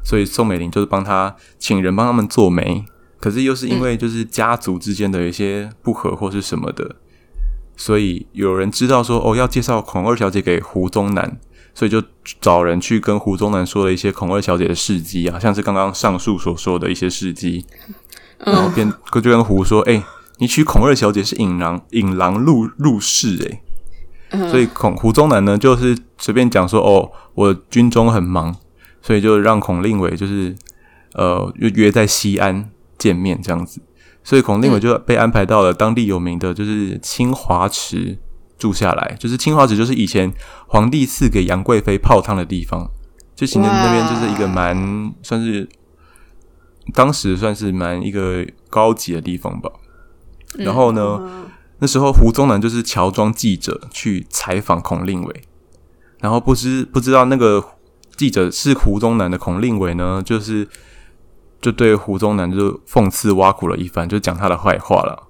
[0.04, 2.84] 所以宋美龄就是帮他请人帮他们做媒，
[3.20, 6.96] 可是又是因为就是家族之间的一些不和或是什么的，
[7.76, 11.38] 所以有人知道说哦要介绍孔二小姐给胡宗南。
[11.74, 12.02] 所以就
[12.40, 17.64] 找人去跟胡宗南说了一些孔二小姐的事迹啊，像是刚刚上述所说的一些事迹，
[18.40, 20.02] 然后嗯便就跟胡说：“哎、
[20.38, 23.62] 你娶孔二小姐是引狼引狼入入室哎、
[24.30, 28.54] 嗯所以孔胡宗南呢，就是随便讲说：“哦，我军中很忙，
[29.00, 30.54] 所以就让孔令伟就是
[31.14, 33.80] 呃约约在西安见面这样子。”
[34.22, 38.18] 所以孔令伟就被安排到了当地有名的就是清华池
[38.58, 40.30] 住下来，就是清华池就是以前
[40.66, 42.90] 皇帝赐给杨贵妃泡汤的地方，
[43.34, 45.66] 就形成那边就是一个蛮算是
[46.92, 49.70] 当时算是蛮一个高级的地方吧。
[50.54, 51.44] 然后呢，嗯
[51.80, 55.42] 那时候胡宗南就是乔装记者去采访孔令伟，
[56.20, 57.64] 然后不知不知道那个
[58.16, 60.66] 记者是胡宗南的孔令伟呢，就是
[61.60, 65.28] 就对胡宗南就讽刺挖苦了一番，就讲他的坏话了。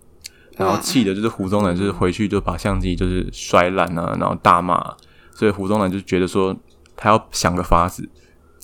[0.57, 4.95] 然后气的就是胡宗南，就是回去就把相机就是摔烂啊，然后大骂。
[5.35, 6.57] 所以胡宗南就觉得说，
[6.97, 8.09] 他要想个法子，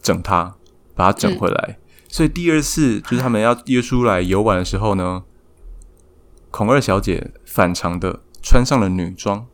[0.02, 0.54] 整他，
[0.96, 1.78] 把他整回来。
[2.08, 5.22] 所以第二次就是他们要约出来游玩的时候呢，
[6.56, 9.44] 孔二小姐反常的穿上了女装，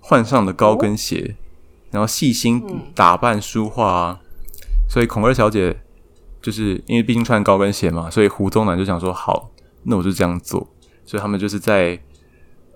[0.00, 1.36] 换上了高跟鞋，
[1.90, 4.20] 然后细心打扮梳化啊。
[4.88, 5.82] 所以孔二小姐
[6.40, 9.50] 就是因为毕竟穿高跟鞋嘛，所以胡宗南就想说好，
[9.82, 10.66] 那我就这样做。
[11.04, 12.00] 所以他们就是在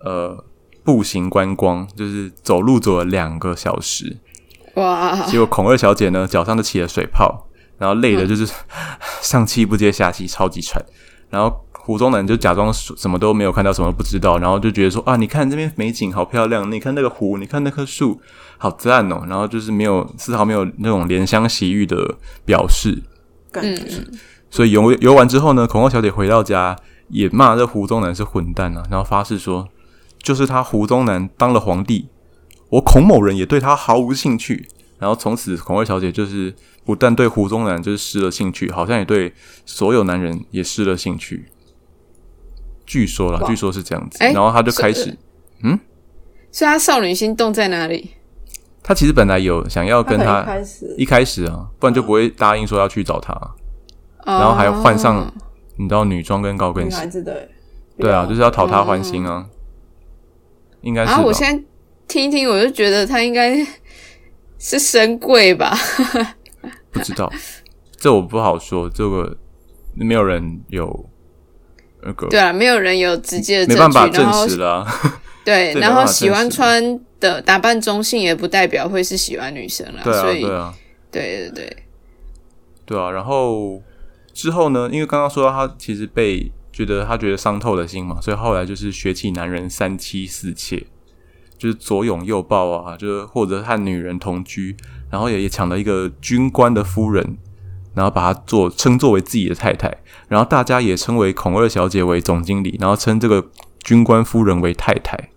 [0.05, 0.45] 呃
[0.85, 4.19] 步行观光，就是走路走了两个小时。
[4.75, 5.17] 哇！
[5.27, 7.49] 结果孔二小姐呢脚上就起了水泡，
[7.79, 8.47] 然后累的就是
[9.23, 10.85] 上气不接下气，超级喘。
[11.31, 18.21] 然后胡宗南就假装什么都没有看到，什么都不知道，然后就觉得说啊，你看这边美景好漂亮，你看那个湖，你看那棵树，
[18.59, 19.25] 好赞哦。
[19.29, 23.03] 然后就是没有丝毫没有那种怜香惜玉的表示。
[23.51, 24.07] 感觉
[24.51, 26.77] 所以游游完之后呢，孔二小姐回到家
[27.09, 29.67] 也骂这胡宗南是混蛋啊，然后发誓说，
[30.23, 32.07] 就是他胡宗南当了皇帝，
[32.69, 34.69] 我孔某人也对他毫无兴趣。
[35.01, 39.35] 然后从此孔二小姐就是不但对胡宗南就是失了兴趣，好像也对
[39.67, 41.47] 所有男人也失了兴趣。
[42.91, 45.19] 据说啦，据说是这样子，哎然后他就开是始，
[46.51, 48.11] 所以他少女心动在哪里？
[48.83, 53.33] 他其实本来有想要跟他他一开始一开始啊，不然就不会答应说要去找他，
[54.27, 55.33] 然然后还换上
[55.77, 57.49] 你知道女装跟高跟鞋，孩子的，
[57.97, 59.47] 对啊，就是要讨他欢心啊，
[60.81, 61.13] 应该是吧。
[61.13, 61.65] 然后我现在
[62.09, 63.65] 听一听，我就觉得他应该
[64.59, 65.79] 是深贵吧？
[66.91, 67.33] 不知道，
[67.97, 69.37] 这我不好说，这个
[69.95, 71.09] 没有人有
[72.03, 74.87] 那个对啊，没有人有直接的没证据，办法证实啦、
[75.45, 80.01] 对，然后喜欢穿的打扮中性，也不代表会是喜欢女生啦。
[80.05, 80.75] 对啊，所以对啊，
[81.11, 81.77] 对对对，
[82.87, 83.11] 对啊。
[83.11, 83.83] 然后
[84.33, 90.87] 之后呢，因为刚刚说到他其实被觉得他觉得伤透了心嘛，所以后来就是学起男人三妻四妾，
[91.59, 94.77] 就是左拥右抱啊，就是或者和女人同居，
[95.11, 97.37] 然后也也抢了一个军官的夫人，
[98.01, 99.95] 然后把她做称作为自己的太太，
[100.27, 103.47] 然后大家也称为孔二小姐为总经理，然后称这个
[103.85, 105.29] 军官夫人为太太。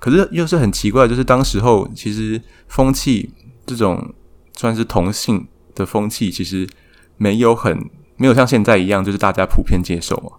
[0.00, 3.32] 可是又是很奇怪，就是当时候其实风气
[3.64, 4.12] 这种
[4.56, 6.68] 算是同性的风气，其实
[7.16, 7.78] 没有很
[8.16, 10.32] 没有像现在一样，就是大家普遍接受嘛。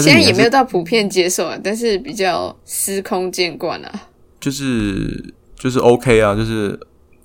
[0.00, 3.90] 现在也没有到普遍接受啊，但是比较司空见惯啊。
[4.38, 6.78] 就是就是 OK 啊，就是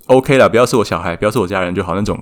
[0.10, 2.20] OK 了，不要是我小孩，不要是我家人就好那种，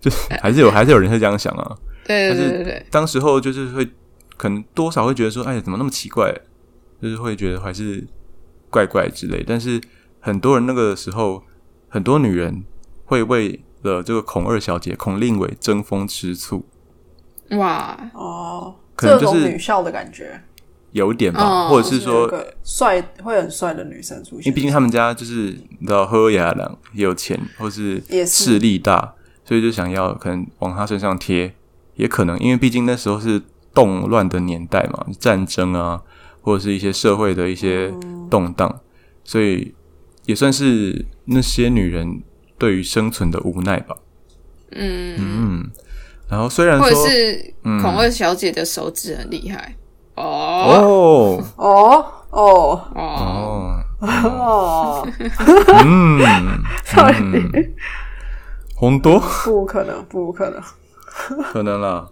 [0.00, 1.76] 就是还是有还是有人会这样想啊。
[2.06, 3.88] 对对对对对，当时候就是会
[4.36, 6.34] 可能多少会觉得说，哎，怎么那么奇怪？
[7.02, 8.06] 就是会觉得还是
[8.70, 9.44] 怪怪之类。
[9.46, 9.80] 但是
[10.20, 11.42] 很多人那个时候，
[11.88, 12.64] 很多女人
[13.04, 16.64] 会为了这个孔二小姐孔令伟争风吃醋，
[17.50, 20.42] 哇，哦，可能就是这种女校的感觉，
[20.94, 29.12] 有点吧，哦或者是说，个帅会很帅的女生出现，因为毕竟他们家就是你知道喝雅郎也有钱，或是也是势力大，
[29.44, 31.52] 所以就想要可能往他身上贴，
[31.96, 33.42] 也可能因为毕竟那时候是
[33.74, 36.00] 动乱的年代嘛，战争啊，
[36.42, 37.92] 或者是一些社会的一些
[38.30, 38.80] 动荡，
[39.24, 39.74] 所以
[40.26, 42.22] 也算是那些女人
[42.56, 43.96] 对于生存的无奈吧。
[44.70, 45.70] 嗯，嗯，
[46.28, 47.04] 然后虽然或者说
[47.82, 49.74] 孔二小姐的手指很厉害
[50.16, 51.42] 哦。
[51.56, 52.88] 哦哦。
[52.94, 53.80] 哦。
[54.06, 55.06] 哦，
[55.82, 56.62] 嗯，嗯，
[58.76, 59.18] 红多。
[59.44, 60.60] 不可能，不可能，
[61.42, 62.10] 可能了，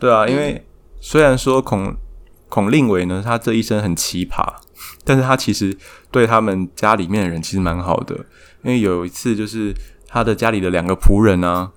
[0.00, 0.66] 对啊，因为
[1.00, 1.94] 虽然说孔
[2.48, 4.44] 孔令伟呢，他这一生很奇葩，
[5.04, 5.76] 但是他其实
[6.10, 8.16] 对他们家里面的人其实蛮好的。
[8.64, 9.72] 因为有一次，就是
[10.08, 11.70] 他的家里的两个仆人啊，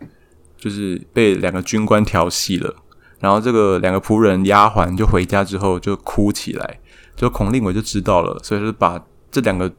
[0.57, 2.77] 就是被两个军官调戏了，
[3.21, 6.79] 然后这个两个仆人丫鬟就回家之后就哭起来，
[7.15, 9.71] 就孔令伟就知道了，所以就把这两个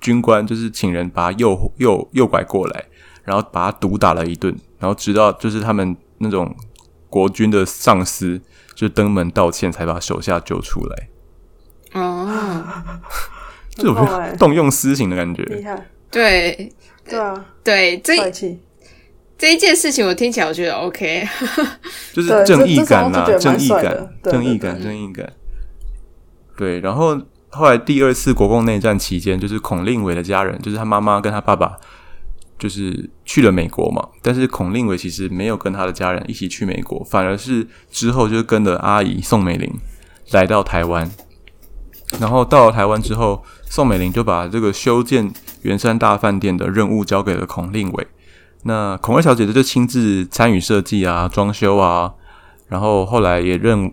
[0.00, 2.84] 军官就是请人把他诱诱诱拐过来，
[3.24, 6.56] 然后把他毒打了一顿，然后直到就是他们那种
[7.10, 8.40] 国军的上司
[8.74, 11.08] 就登门道歉，才把手下救出来。
[12.00, 12.64] 哦，
[13.72, 14.06] 这种
[14.38, 16.72] 动用私刑的感觉，厉害，对。
[17.06, 18.16] 对啊，对，这
[19.36, 21.26] 这一件事情我听起来我觉得 OK，
[22.12, 25.32] 就是正义感呐、正义感正义感，正义感。
[26.56, 27.20] 对，然后
[27.50, 31.76] 后来第二次国共内战期间，就是孔令伟的家人，就是他妈妈跟他爸爸，
[32.58, 34.08] 就是去了美国嘛。
[34.22, 39.68] 但是孔令伟其实没有跟他的家人一起去美国，反而是之后就是跟着阿姨宋美龄
[40.30, 41.10] 来到台湾。
[42.20, 45.32] 然后到了台湾之后，宋美龄就把这个修建
[45.62, 48.06] 圆山大饭店的任务交给了孔令伟。
[48.66, 52.14] 那孔二小姐就亲自参与设计啊、装修啊，
[52.66, 53.92] 然后后来也任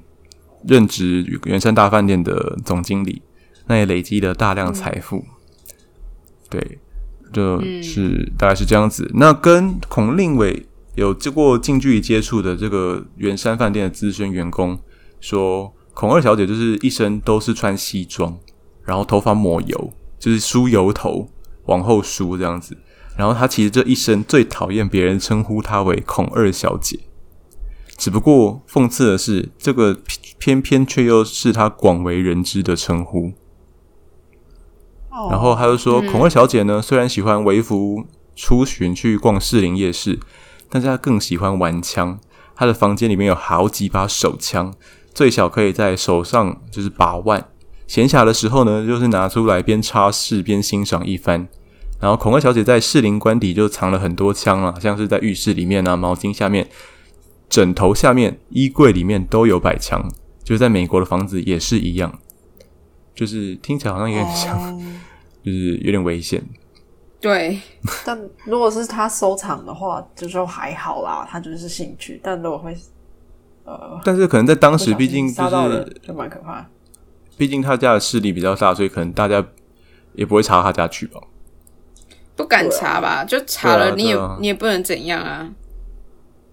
[0.65, 3.21] 任职圆山大饭店的总经理，
[3.67, 5.25] 那也累积了大量财富。
[6.49, 6.79] 对，
[7.33, 9.11] 就是大概是这样子。
[9.13, 10.65] 那跟孔令伟
[10.95, 14.79] 有经过近距离接触的这个圆山饭店的资深员工
[15.19, 18.37] 说，孔二小姐就是一生都是穿西装，
[18.85, 21.29] 然后头发抹油，就是梳油头
[21.65, 22.77] 往后梳这样子。
[23.21, 27.01] 然后他其实这一生最讨厌别人称呼他为孔二小姐。
[27.95, 29.95] 只不过讽刺的是，这个
[30.39, 33.33] 偏偏却又是他广为人知的称呼。
[35.29, 40.19] 然后他就说，孔二小姐呢，虽然喜欢微服出巡去逛士林夜市，
[40.67, 42.19] 但是她更喜欢玩枪。
[42.55, 44.73] 她的房间里面有好几把手枪，
[45.13, 47.47] 最小可以在手上就是把玩。
[47.85, 51.47] 闲暇的时候呢，就是拿出来边擦拭边欣赏一番。
[52.01, 56.67] 然后孔二小姐在士林官邸就藏了很多枪啊，像是在浴室里面啊、毛巾下面、
[57.47, 60.03] 枕头下面、衣柜里面都有摆枪，
[60.43, 62.19] 就是在美国的房子也是一样。
[63.13, 64.79] 就是听起来好像有点像，
[65.43, 66.43] 就是有点危险。
[67.19, 67.59] 对，
[68.03, 72.19] 但如果是他收藏的话，就说还好啦，他就是兴趣。
[72.23, 72.75] 但如果会，
[73.63, 76.65] 呃，但是可能在当时，毕竟就是就蛮可怕。
[77.37, 79.45] 毕竟他家的势力比较大，所以可能大家
[80.13, 81.21] 也不会查他家去吧？
[82.41, 83.23] 不敢查吧？
[83.23, 85.49] 就查了，你也你也不能怎样啊。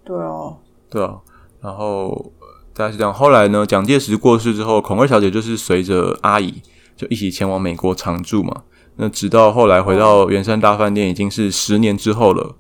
[0.05, 0.57] 对啊，
[0.91, 1.19] 对啊，
[1.61, 2.33] 然后。
[2.75, 3.13] 大概是这样。
[3.13, 6.63] 后来呢，蒋介石过世之后，孔二小姐就是随着阿姨
[6.97, 8.63] 就一起前往美国常住嘛。
[8.95, 12.55] 那直到后来回到圆山大饭店，已经是十年之后了。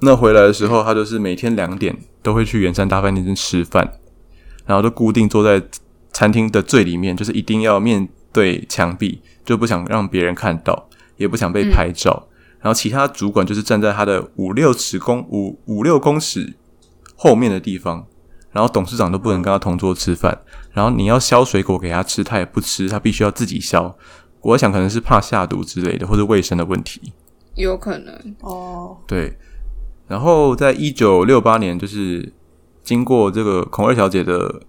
[0.00, 3.92] 那回来的时候，她就是每天两点都会去圆山大饭店吃饭，
[4.66, 5.64] 然后就固定坐在
[6.12, 10.87] 餐厅的最里面，就是一定要面对墙壁，就不想让别人看到，
[11.18, 12.26] 也不想被拍照。
[12.60, 16.56] 然后其他主管就是站在他的五六尺公五五六公尺
[17.14, 18.06] 后面的地方。
[18.50, 20.36] 然后董事长都不能跟他同桌吃饭，
[20.72, 23.94] 然后你要削水果给他吃，他也不吃，他必须要自己削。
[24.40, 27.12] 我想可能是怕下毒之类的，或者卫生的问题，
[27.54, 28.96] 有可能哦。
[29.06, 29.36] 对，
[30.08, 32.32] 然后在一九六八年，就是
[32.82, 34.62] 经过这个孔二小姐的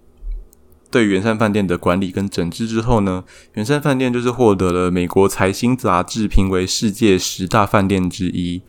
[0.90, 3.24] 对圆山饭店的管理跟整治之后呢，
[3.54, 8.62] 圆山饭店就是获得了美国财新杂志评为世界十大饭店之一。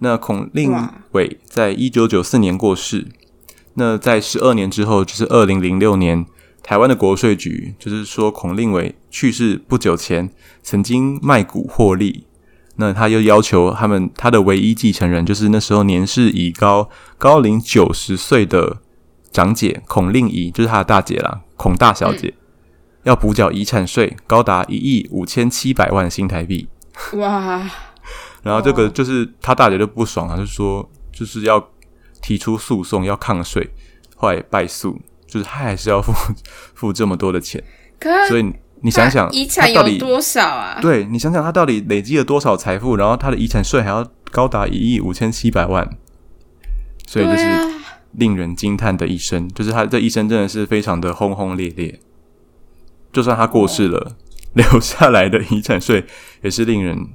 [0.00, 0.74] 那孔令
[1.12, 3.06] 伟在一九九四年过世。
[3.74, 6.26] 那在十二年之后，就是二零零六年，
[6.62, 10.28] 台湾的国税局就是说，孔令伟去世不久前
[10.62, 12.26] 曾经卖股获利，
[12.76, 18.78] 那他又要求他们他的唯一继承人，就是那时候年事已高、高龄九十岁的
[19.30, 22.34] 长姐孔令仪，就是他的大姐啦，孔大小姐，
[23.04, 26.68] 要补缴遗产税，高达一亿五千七百万新台币。
[27.12, 27.70] 哇！
[28.42, 31.68] 然后这个就是他大姐就不爽啊，就说就是要。
[32.24, 33.68] 提出诉讼要抗税，
[34.14, 34.96] 后来败诉，
[35.26, 36.12] 就是他还是要付
[36.72, 37.60] 付这么多的钱。
[38.28, 40.78] 所以你想想，遗产有多少啊？
[40.80, 42.94] 对你想想，他到底累积了多少财富？
[42.94, 45.84] 然后他的遗产税还要高达一亿五千七百万，
[47.08, 47.44] 所以就是
[48.12, 49.48] 令人惊叹的一生。
[49.48, 52.00] 就是他这一生真的是非常的轰轰烈烈。
[53.12, 54.16] 就算他过世了，
[54.54, 56.06] 留下来的遗产税
[56.42, 57.08] 也是令人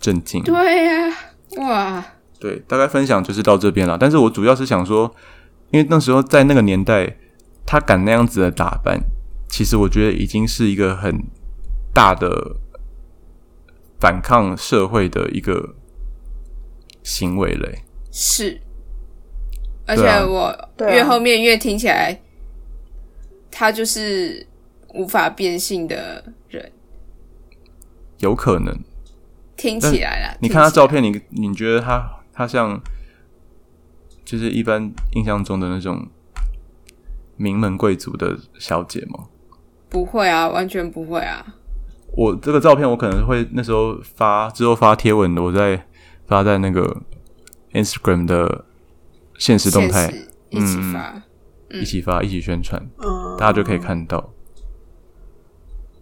[0.00, 0.42] 震惊。
[0.42, 1.16] 对呀，
[1.58, 2.04] 哇！
[2.38, 3.96] 对，大概分享就是到这边了。
[3.98, 5.14] 但是我主要是想说，
[5.70, 7.16] 因为那时候在那个年代，
[7.64, 9.00] 他敢那样子的打扮，
[9.48, 11.24] 其实我觉得已经是一个很
[11.94, 12.56] 大的
[13.98, 15.74] 反抗社会的一个
[17.02, 17.70] 行为了。
[18.12, 18.60] 是，
[19.86, 20.54] 而且我
[20.90, 22.20] 越后面越听起来，
[23.50, 24.46] 他就是
[24.94, 26.72] 无法变性的人，
[28.18, 28.78] 有可能
[29.56, 30.36] 听起来了。
[30.40, 32.12] 你看他照片，你你觉得他？
[32.32, 32.78] 他像，
[34.24, 36.06] 就是一般印象中的那种
[37.36, 39.28] 名门贵族的小姐吗？
[39.88, 41.54] 不会啊，完全不会啊！
[42.12, 45.86] 我这个照片，我可能会那时候发之后发贴文的，我在
[46.26, 47.02] 发在那个
[47.72, 48.66] Instagram 的
[49.38, 50.12] 现实动态，
[50.50, 51.22] 一起发，
[51.70, 52.80] 一起发，一起宣传，
[53.38, 54.32] 大家就可以看到。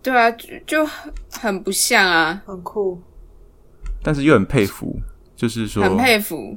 [0.02, 0.86] 对啊，就就
[1.32, 3.00] 很不像啊，很酷，
[4.02, 5.00] 但是又很佩服。
[5.36, 6.56] 就是说，很佩服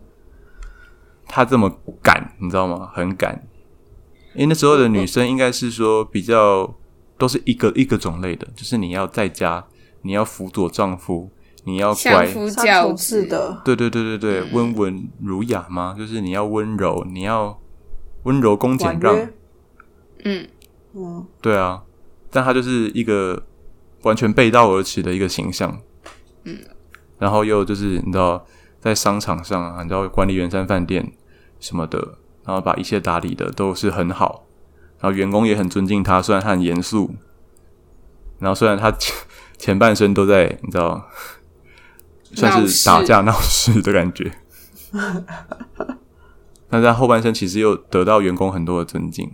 [1.26, 1.68] 他这么
[2.02, 2.92] 敢，你知道吗？
[2.94, 3.44] 很敢。
[4.36, 6.76] 因为那时候的女生应该是说比较
[7.18, 9.66] 都是一个一个种类的，就是你要在家，
[10.04, 11.32] 你要辅佐丈夫，
[11.68, 12.26] 你要乖，
[12.66, 15.94] 教子的，对对对对对，温文儒雅吗？
[15.96, 17.60] 就是你要温柔，你要
[18.24, 19.16] 温柔恭俭让。
[20.24, 20.48] 嗯
[20.96, 21.84] 嗯，对啊，
[22.32, 23.44] 但他就是一个
[24.02, 25.80] 完全背道而驰的一个形象。
[26.46, 26.58] 嗯，
[27.20, 28.44] 然后又就是你知道。
[28.80, 31.12] 在商场上啊，你知道管理员山饭店
[31.60, 31.98] 什么的，
[32.46, 34.46] 然后把一切打理的都是很好，
[35.00, 37.10] 然后员工也很尊敬他，虽然他很严肃，
[38.38, 39.16] 然后虽然他前
[39.58, 41.06] 前半生都在你知道
[42.34, 44.32] 算是打架闹事的感觉。
[46.70, 49.32] 那在后半生其实又得到员工很多的尊敬，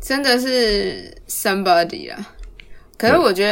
[0.00, 2.34] 真的是 somebody 啊！
[2.96, 3.46] 可是我觉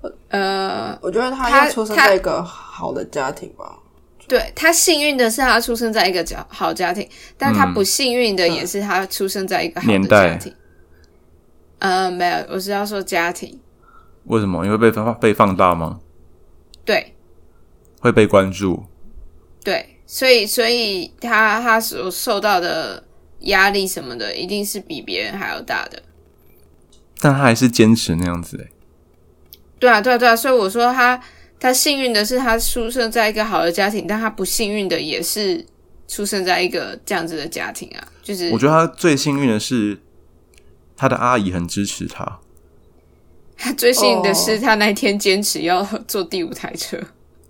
[0.00, 3.78] 得，呃，我觉得他他要出生在一个好的家庭吧。
[4.28, 10.54] 对他幸运的是他出生在一个家好家庭，但他嗯不幸运的也是他出生在一个好的家庭。
[11.80, 13.58] 呃，没有，我是要说家庭，
[14.24, 14.64] 为什么？
[14.64, 16.00] 因为被放被放大吗？
[16.84, 17.14] 对
[18.00, 18.84] 会被关注？
[19.62, 23.04] 对，所以所以他他所受到的
[23.40, 26.02] 压力什么的，一定是比别人还要大的。
[27.20, 28.70] 但他还是坚持那样子、欸，
[29.78, 31.20] 对啊，对啊，对啊，所以我说他
[31.58, 35.64] 他幸运的是他出生在一个好的家庭，但他不幸运的也是
[36.08, 40.00] 出生在一个这样子的家庭啊，就是我觉得他最幸运的是，
[40.96, 42.40] 他的阿姨很支持他。
[43.62, 46.96] 他最幸运的哦是他那一天坚持要坐第五台车。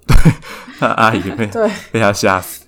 [0.06, 0.16] 对
[0.80, 2.64] 他阿姨被对，被他吓死，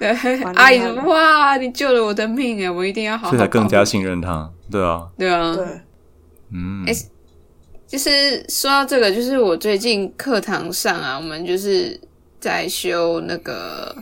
[0.00, 0.08] 对，
[0.56, 4.50] 阿姨说：“哇，你救了我的命哎，我一定要好好所以才更加信任他。
[4.70, 5.64] 对啊，对啊，对，
[6.52, 6.94] 嗯，诶
[7.86, 11.98] 就是说到这个，就是我最近课堂上啊，我们就是
[12.40, 13.94] 在修那个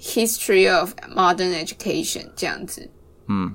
[0.00, 2.88] history of modern education 这样子，
[3.28, 3.52] 嗯，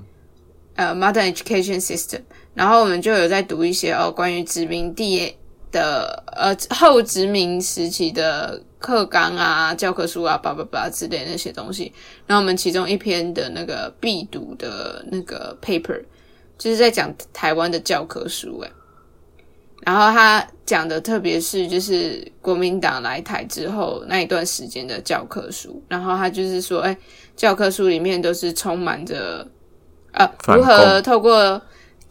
[0.76, 2.20] 呃，modern education system，
[2.54, 5.34] 然后我们就有在读一些哦关于殖民地
[5.70, 11.92] 的呃后殖民时期的课纲啊、教科书啊、叭叭叭之类的那些东西。
[12.26, 16.02] 然后我们其中一篇的那个必读的那个 paper，
[16.58, 18.70] 就是在讲台湾的教科书诶。
[19.84, 26.96] 然后他讲的特别是就是国民党来台之后那一段时间的教科书，然后他就是说，哎，
[27.34, 29.44] 教科书里面都是充满着
[30.12, 31.60] 呃如何透过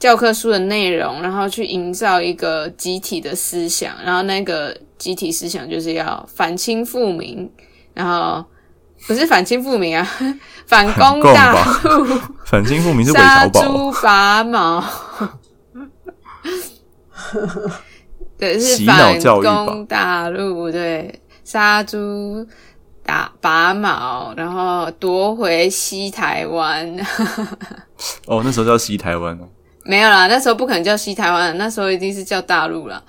[0.01, 7.47] 教科书的内容，然后去营造一个集体的思想，然后那个集体思想就是要反清复明，
[7.93, 8.43] 然后
[9.05, 10.03] 不是反清复明啊，
[10.65, 14.83] 反攻大吧陆， 反清复明是韦杀猪拔毛。
[18.39, 22.43] 对，是反攻大陆，对，杀猪
[23.05, 26.97] 打拔毛，然后夺回西台湾。
[28.25, 29.47] 哦，那时候叫西台湾哦，
[29.91, 33.03] 没有啦，那时候不可能叫西台湾，那时候一定是叫大陆啦。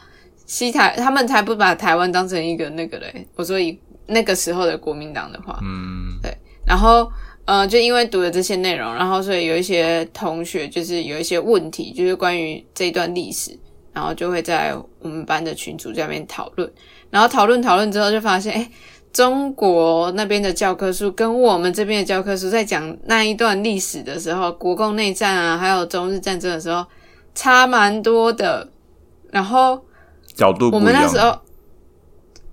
[0.47, 3.25] 西台他们才不把台湾当成一个那个嘞。
[3.37, 7.09] 我说以那个时候的国民党的话，嗯，对然后
[7.45, 13.57] 呃，就因为读了这些内容，然后所以有一些同学就是有一些问题，就是关于这一段历史，
[13.93, 16.69] 然后就会在我们班的群组下面讨论，
[17.11, 18.69] 然后讨论讨论之后就发现，哎，
[19.13, 26.85] 中国那边的教科书跟我们这边的教科书在讲那一段历史的时候，国共内战啊，还有中日战争的时候，
[27.35, 28.69] 差蛮多的。
[29.31, 29.83] 然后
[30.35, 30.81] 角度不我。
[30.81, 31.39] 们那时候，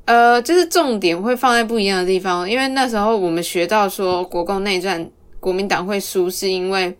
[0.06, 6.98] 呃，就是重点会放在不一样的地方，因为那时候我们学到说国共内战国民党会输，是因为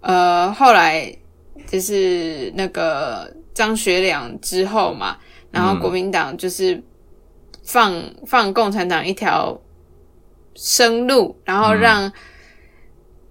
[0.00, 1.12] 呃后来
[1.68, 5.16] 就是那个张学良之后嘛，
[5.50, 6.80] 然后嗯国民党就是
[7.66, 9.60] 放、放共产党一条
[10.54, 12.10] 生路，然后让、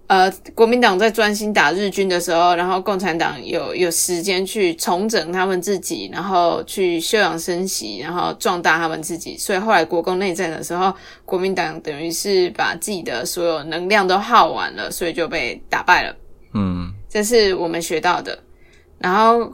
[0.06, 9.36] 呃国民党在专心打日军的时候，然后共产党有有时间去重整他们自己，然后去休养生息，然后壮大他们自己。
[9.36, 16.14] 所以后来国共内战的时候，国民党等于是把自己的所有能量都耗完了，所以就被打败了。
[16.54, 18.38] 嗯，这是我们学到的。
[18.98, 19.50] 然后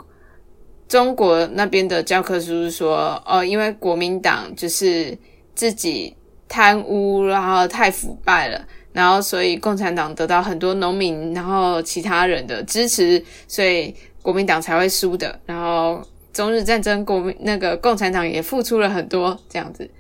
[0.93, 5.17] 中国那边的教科书是说，哦，因为国民党就是
[5.55, 6.15] 自己
[6.47, 8.63] 贪污，然后太腐败了，
[8.93, 15.41] 然后所以共产党得到很多农民，然后其他人的支持，所以国民党才会输的。
[15.47, 19.91] 然后中日战争，国民那个共产党也付出了很多这样子。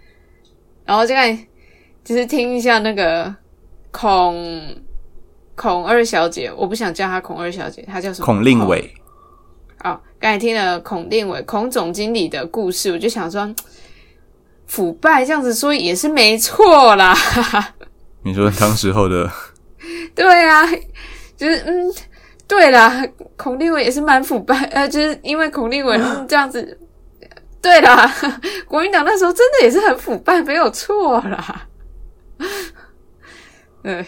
[0.84, 1.34] 然后就看，
[2.04, 3.34] 就是听一下那个
[3.90, 4.62] 孔
[5.54, 8.26] 孔二小姐，我不想叫她孔二小姐，她叫什么？
[8.26, 8.92] 孔令伟，
[9.84, 13.52] 哦，刚才听了孔令伟孔总经理的故事，我就想说，
[14.66, 17.16] 腐败这样子说也是没错啦。
[18.24, 19.30] 你说当时候的
[20.14, 20.64] 对啊，
[21.36, 21.92] 就是嗯，
[22.46, 23.04] 对啦，
[23.36, 26.78] 孔令伟也是蛮腐败，呃，就是因为孔令伟、嗯、这样子，
[27.60, 28.14] 对啦，
[28.68, 31.66] 国民党那时候真的也是很腐败，没有错啦。
[33.82, 34.06] 对，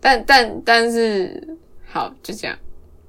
[0.00, 1.58] 但但但是
[1.90, 2.56] 好，就这样。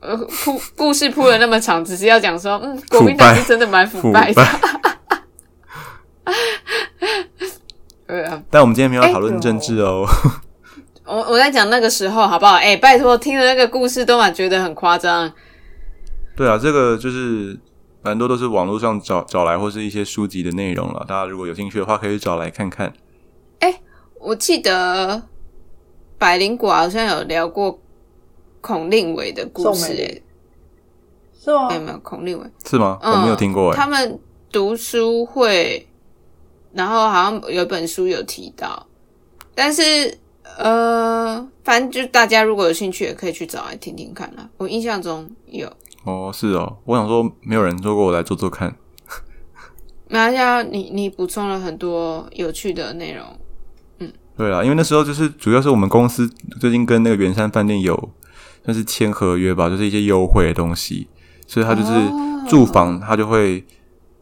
[0.02, 4.45] 呃，铺故事铺了那么长，只是要讲说，嗯，国民党是真的蛮腐腐败的。
[8.49, 10.06] 但我们今天没有哎讨论政治哦。
[11.06, 12.56] 我我在讲那个时候好不好？
[12.56, 15.32] 哎、拜托，听了那个故事都蛮觉得很夸张。
[16.36, 17.58] 对啊，这个就是
[18.02, 21.06] 蛮多都是网络上找找来，或是一些书籍的内容了。
[21.08, 22.91] 大家如果有兴趣的话，可以找来看看。
[24.20, 25.24] 我记得
[26.18, 27.80] 百灵果好像有聊过
[28.62, 30.22] 孔令伟的故事、
[31.43, 31.76] 是吗没？
[31.76, 32.97] 有没有孔令伟，是吗？
[33.01, 33.76] 嗯，我没有听过哎。
[33.76, 34.20] 他们
[34.51, 35.88] 读书会，
[36.74, 38.88] 然后好像有一本书有提到，
[39.55, 40.18] 但是
[40.57, 44.47] 呃，反正就大家如果有兴趣，也可以去找来听听看啦。
[44.57, 45.72] 我印象中有，
[46.03, 48.76] 哦，是哦，我想说没有人做过，我来做做看。
[50.07, 53.26] 没关系啊，你你补充了很多有趣的内容，
[54.36, 58.09] 对啊，因为那时候就是主要是我们公司最近跟那个圆山饭店有
[58.64, 61.07] 算是签合约吧，就是一些优惠的东西，
[61.47, 62.28] 所以他就是哦。
[62.49, 63.64] 住房，他就会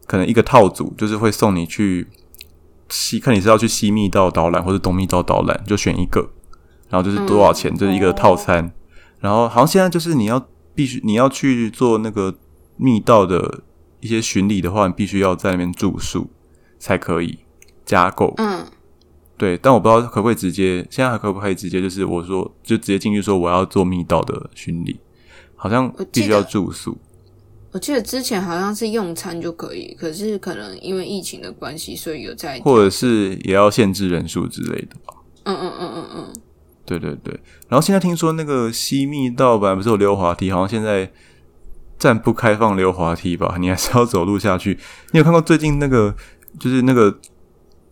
[0.06, 2.06] 可能一个套组，就是会送你去
[2.90, 6.30] 西，看你是要去西密道导览或者东密道导览，就选一个，
[6.90, 8.72] 然后就是多少钱，就是一个套餐。
[9.20, 12.34] 然后好像现在就是你要必须你要去做那个
[12.76, 13.62] 密道的
[14.00, 16.30] 一些巡礼的话，你必须要在那边住宿
[16.78, 17.38] 才可以
[17.86, 18.34] 加购。
[18.36, 18.66] 嗯，
[19.40, 25.00] 对，但我不知道可不可以直接，现在还可不可以直接就是我说就直接进去说我要做密道的巡礼，
[25.56, 26.98] 好像必须要住宿。
[27.72, 35.14] 我记得之前好像是用餐就可以，可是可能因为疫情的关系，所以有在，或者是也要限制人数之类的吧。
[35.44, 36.32] 嗯嗯嗯嗯嗯，
[36.84, 37.32] 对对对，
[37.66, 41.10] 然后现在听说那个西密道本来不是有溜滑梯，好像现在
[41.96, 44.78] 暂不开放溜滑梯吧，你还是要走路下去。
[45.12, 46.14] 你有看过最近那个
[46.58, 47.18] 就是那个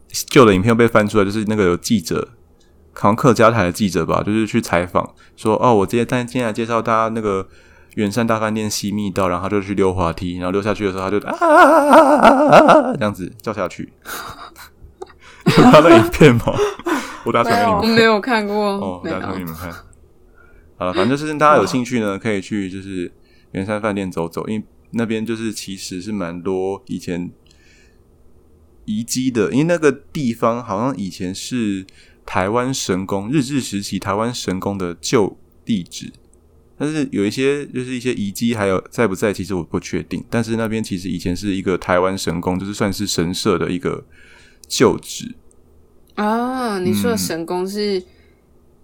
[0.09, 2.29] 旧的影片又被翻出来，就是那个有记者，
[2.93, 7.47] 好像客家台的记者吧，就是去采访说，哦，我今天但今天来介绍大家那个
[7.95, 13.93] 远山大饭店西密道，然后他就去溜滑梯，然后溜下去的时候他就啊啊啊啊啊啊这样子掉下去。
[15.45, 16.53] 有他的影片吗？
[17.25, 17.91] 我打传给你们看。
[17.91, 19.73] 我没有看过，哦，没有大家传给你们看。
[20.77, 23.11] 好了，反正就是大家有兴趣呢，可以去就是
[23.53, 27.31] 圆山饭店走走，因为那边就是其实是蛮多以前
[28.89, 31.85] 遗迹的，因为那个地方好像以前是
[32.25, 36.11] 台湾神宫日治时期台湾神宫的旧地址，
[36.79, 40.25] 但是有一些就是一些遗迹还有在不在，其实我不确定。
[40.31, 44.03] 但是那边其实以前是一个台湾神宫，就是算是神社的一个
[44.67, 45.35] 旧址。
[46.17, 48.03] 哦，你说的嗯神宫是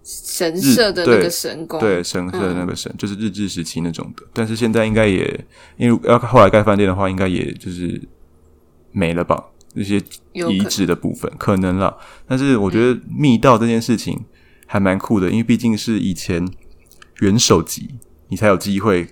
[0.05, 4.23] 神社的那个神宫，对，神社的那个神，就是日治时期那种的。
[4.35, 5.45] 但是现在应该也，
[5.79, 8.01] 因为要后来盖饭店的话，应该也就是
[8.93, 9.43] 没了吧？
[9.75, 10.03] 那些
[10.33, 11.97] 遗址的部分可能了。
[12.27, 14.25] 但是我觉得密道这件事情
[14.67, 16.49] 还蛮酷的，因为毕竟是以前
[17.21, 17.97] 元首级，
[18.29, 19.07] 你才有机会。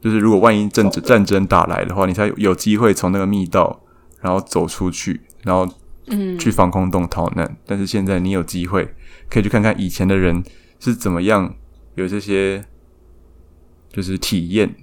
[0.00, 3.80] 就是如果万一战争战争打来的话，你才有有机会从那个密道，
[4.20, 5.66] 然后走出去，然后
[6.08, 7.56] 嗯，去防空洞逃难。
[7.64, 8.94] 但是现在你有机会
[9.30, 10.44] 可以去看看以前的人
[10.78, 11.54] 是怎么样
[11.94, 12.62] 有这些
[13.90, 14.74] 就是体验。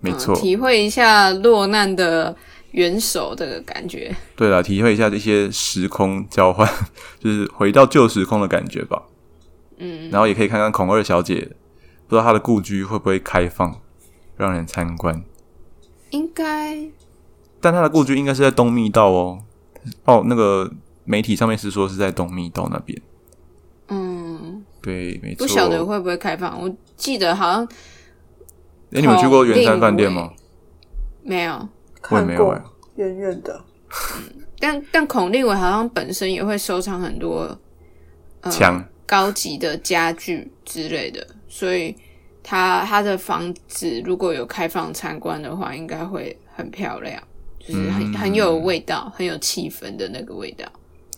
[0.00, 2.36] 没错，嗯体会一下落难的
[2.72, 4.14] 元首的感觉。
[4.36, 6.68] 对了，体会一下这些时空交换，
[7.18, 9.02] 就是回到旧时空的感觉吧。
[9.78, 11.50] 嗯，然后也可以看看孔二小姐，
[12.06, 13.80] 不知道她的故居会不会开放
[14.36, 15.22] 让人参观。
[16.10, 16.90] 应该
[17.60, 19.38] 但她的故居应该是在东密道哦。
[20.04, 20.70] 哦，那个
[21.04, 23.00] 媒体上面是说是在东密道那边。
[23.88, 25.46] 嗯，对，没错。
[25.46, 26.60] 不晓得会不会开放。
[26.60, 27.64] 我记得好像
[28.92, 30.32] 哎，你们去过圆山饭店吗？
[31.22, 31.68] 没有，
[32.02, 32.62] 看过没有哎、
[32.96, 33.64] 远远的，
[34.58, 37.58] 但但孔令伟好像本身也会收藏很多
[38.42, 41.94] 呃高级的家具之类的，所以
[42.42, 47.22] 他他的房子如果有开放参观的话，应该会很漂亮，
[47.58, 50.66] 就是很、嗯很有味道、很有气氛的那个味道。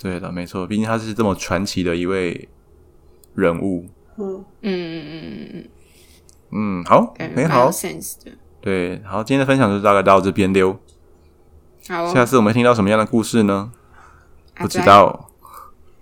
[0.01, 2.49] 对的，没错，毕竟他是这么传奇的一位
[3.35, 3.87] 人物。
[4.16, 7.70] 嗯，嗯嗯嗯嗯嗯，嗯，好，很好。
[7.70, 8.31] sense 的。
[8.61, 10.78] 对，好，今天的分享就大概到这边溜。
[11.88, 13.72] 好哦，下次我们会听到什么样的故事呢？
[14.54, 14.78] 不知。
[14.80, 15.28] 道。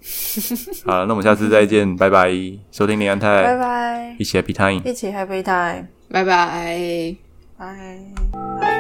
[0.87, 2.31] 好了，那我们下次再见，拜拜。
[2.71, 4.83] 收听林安泰拜泰，拜，一起 Happy Time。
[4.89, 7.17] 一起 Happy Time，拜拜。
[7.59, 8.78] 拜。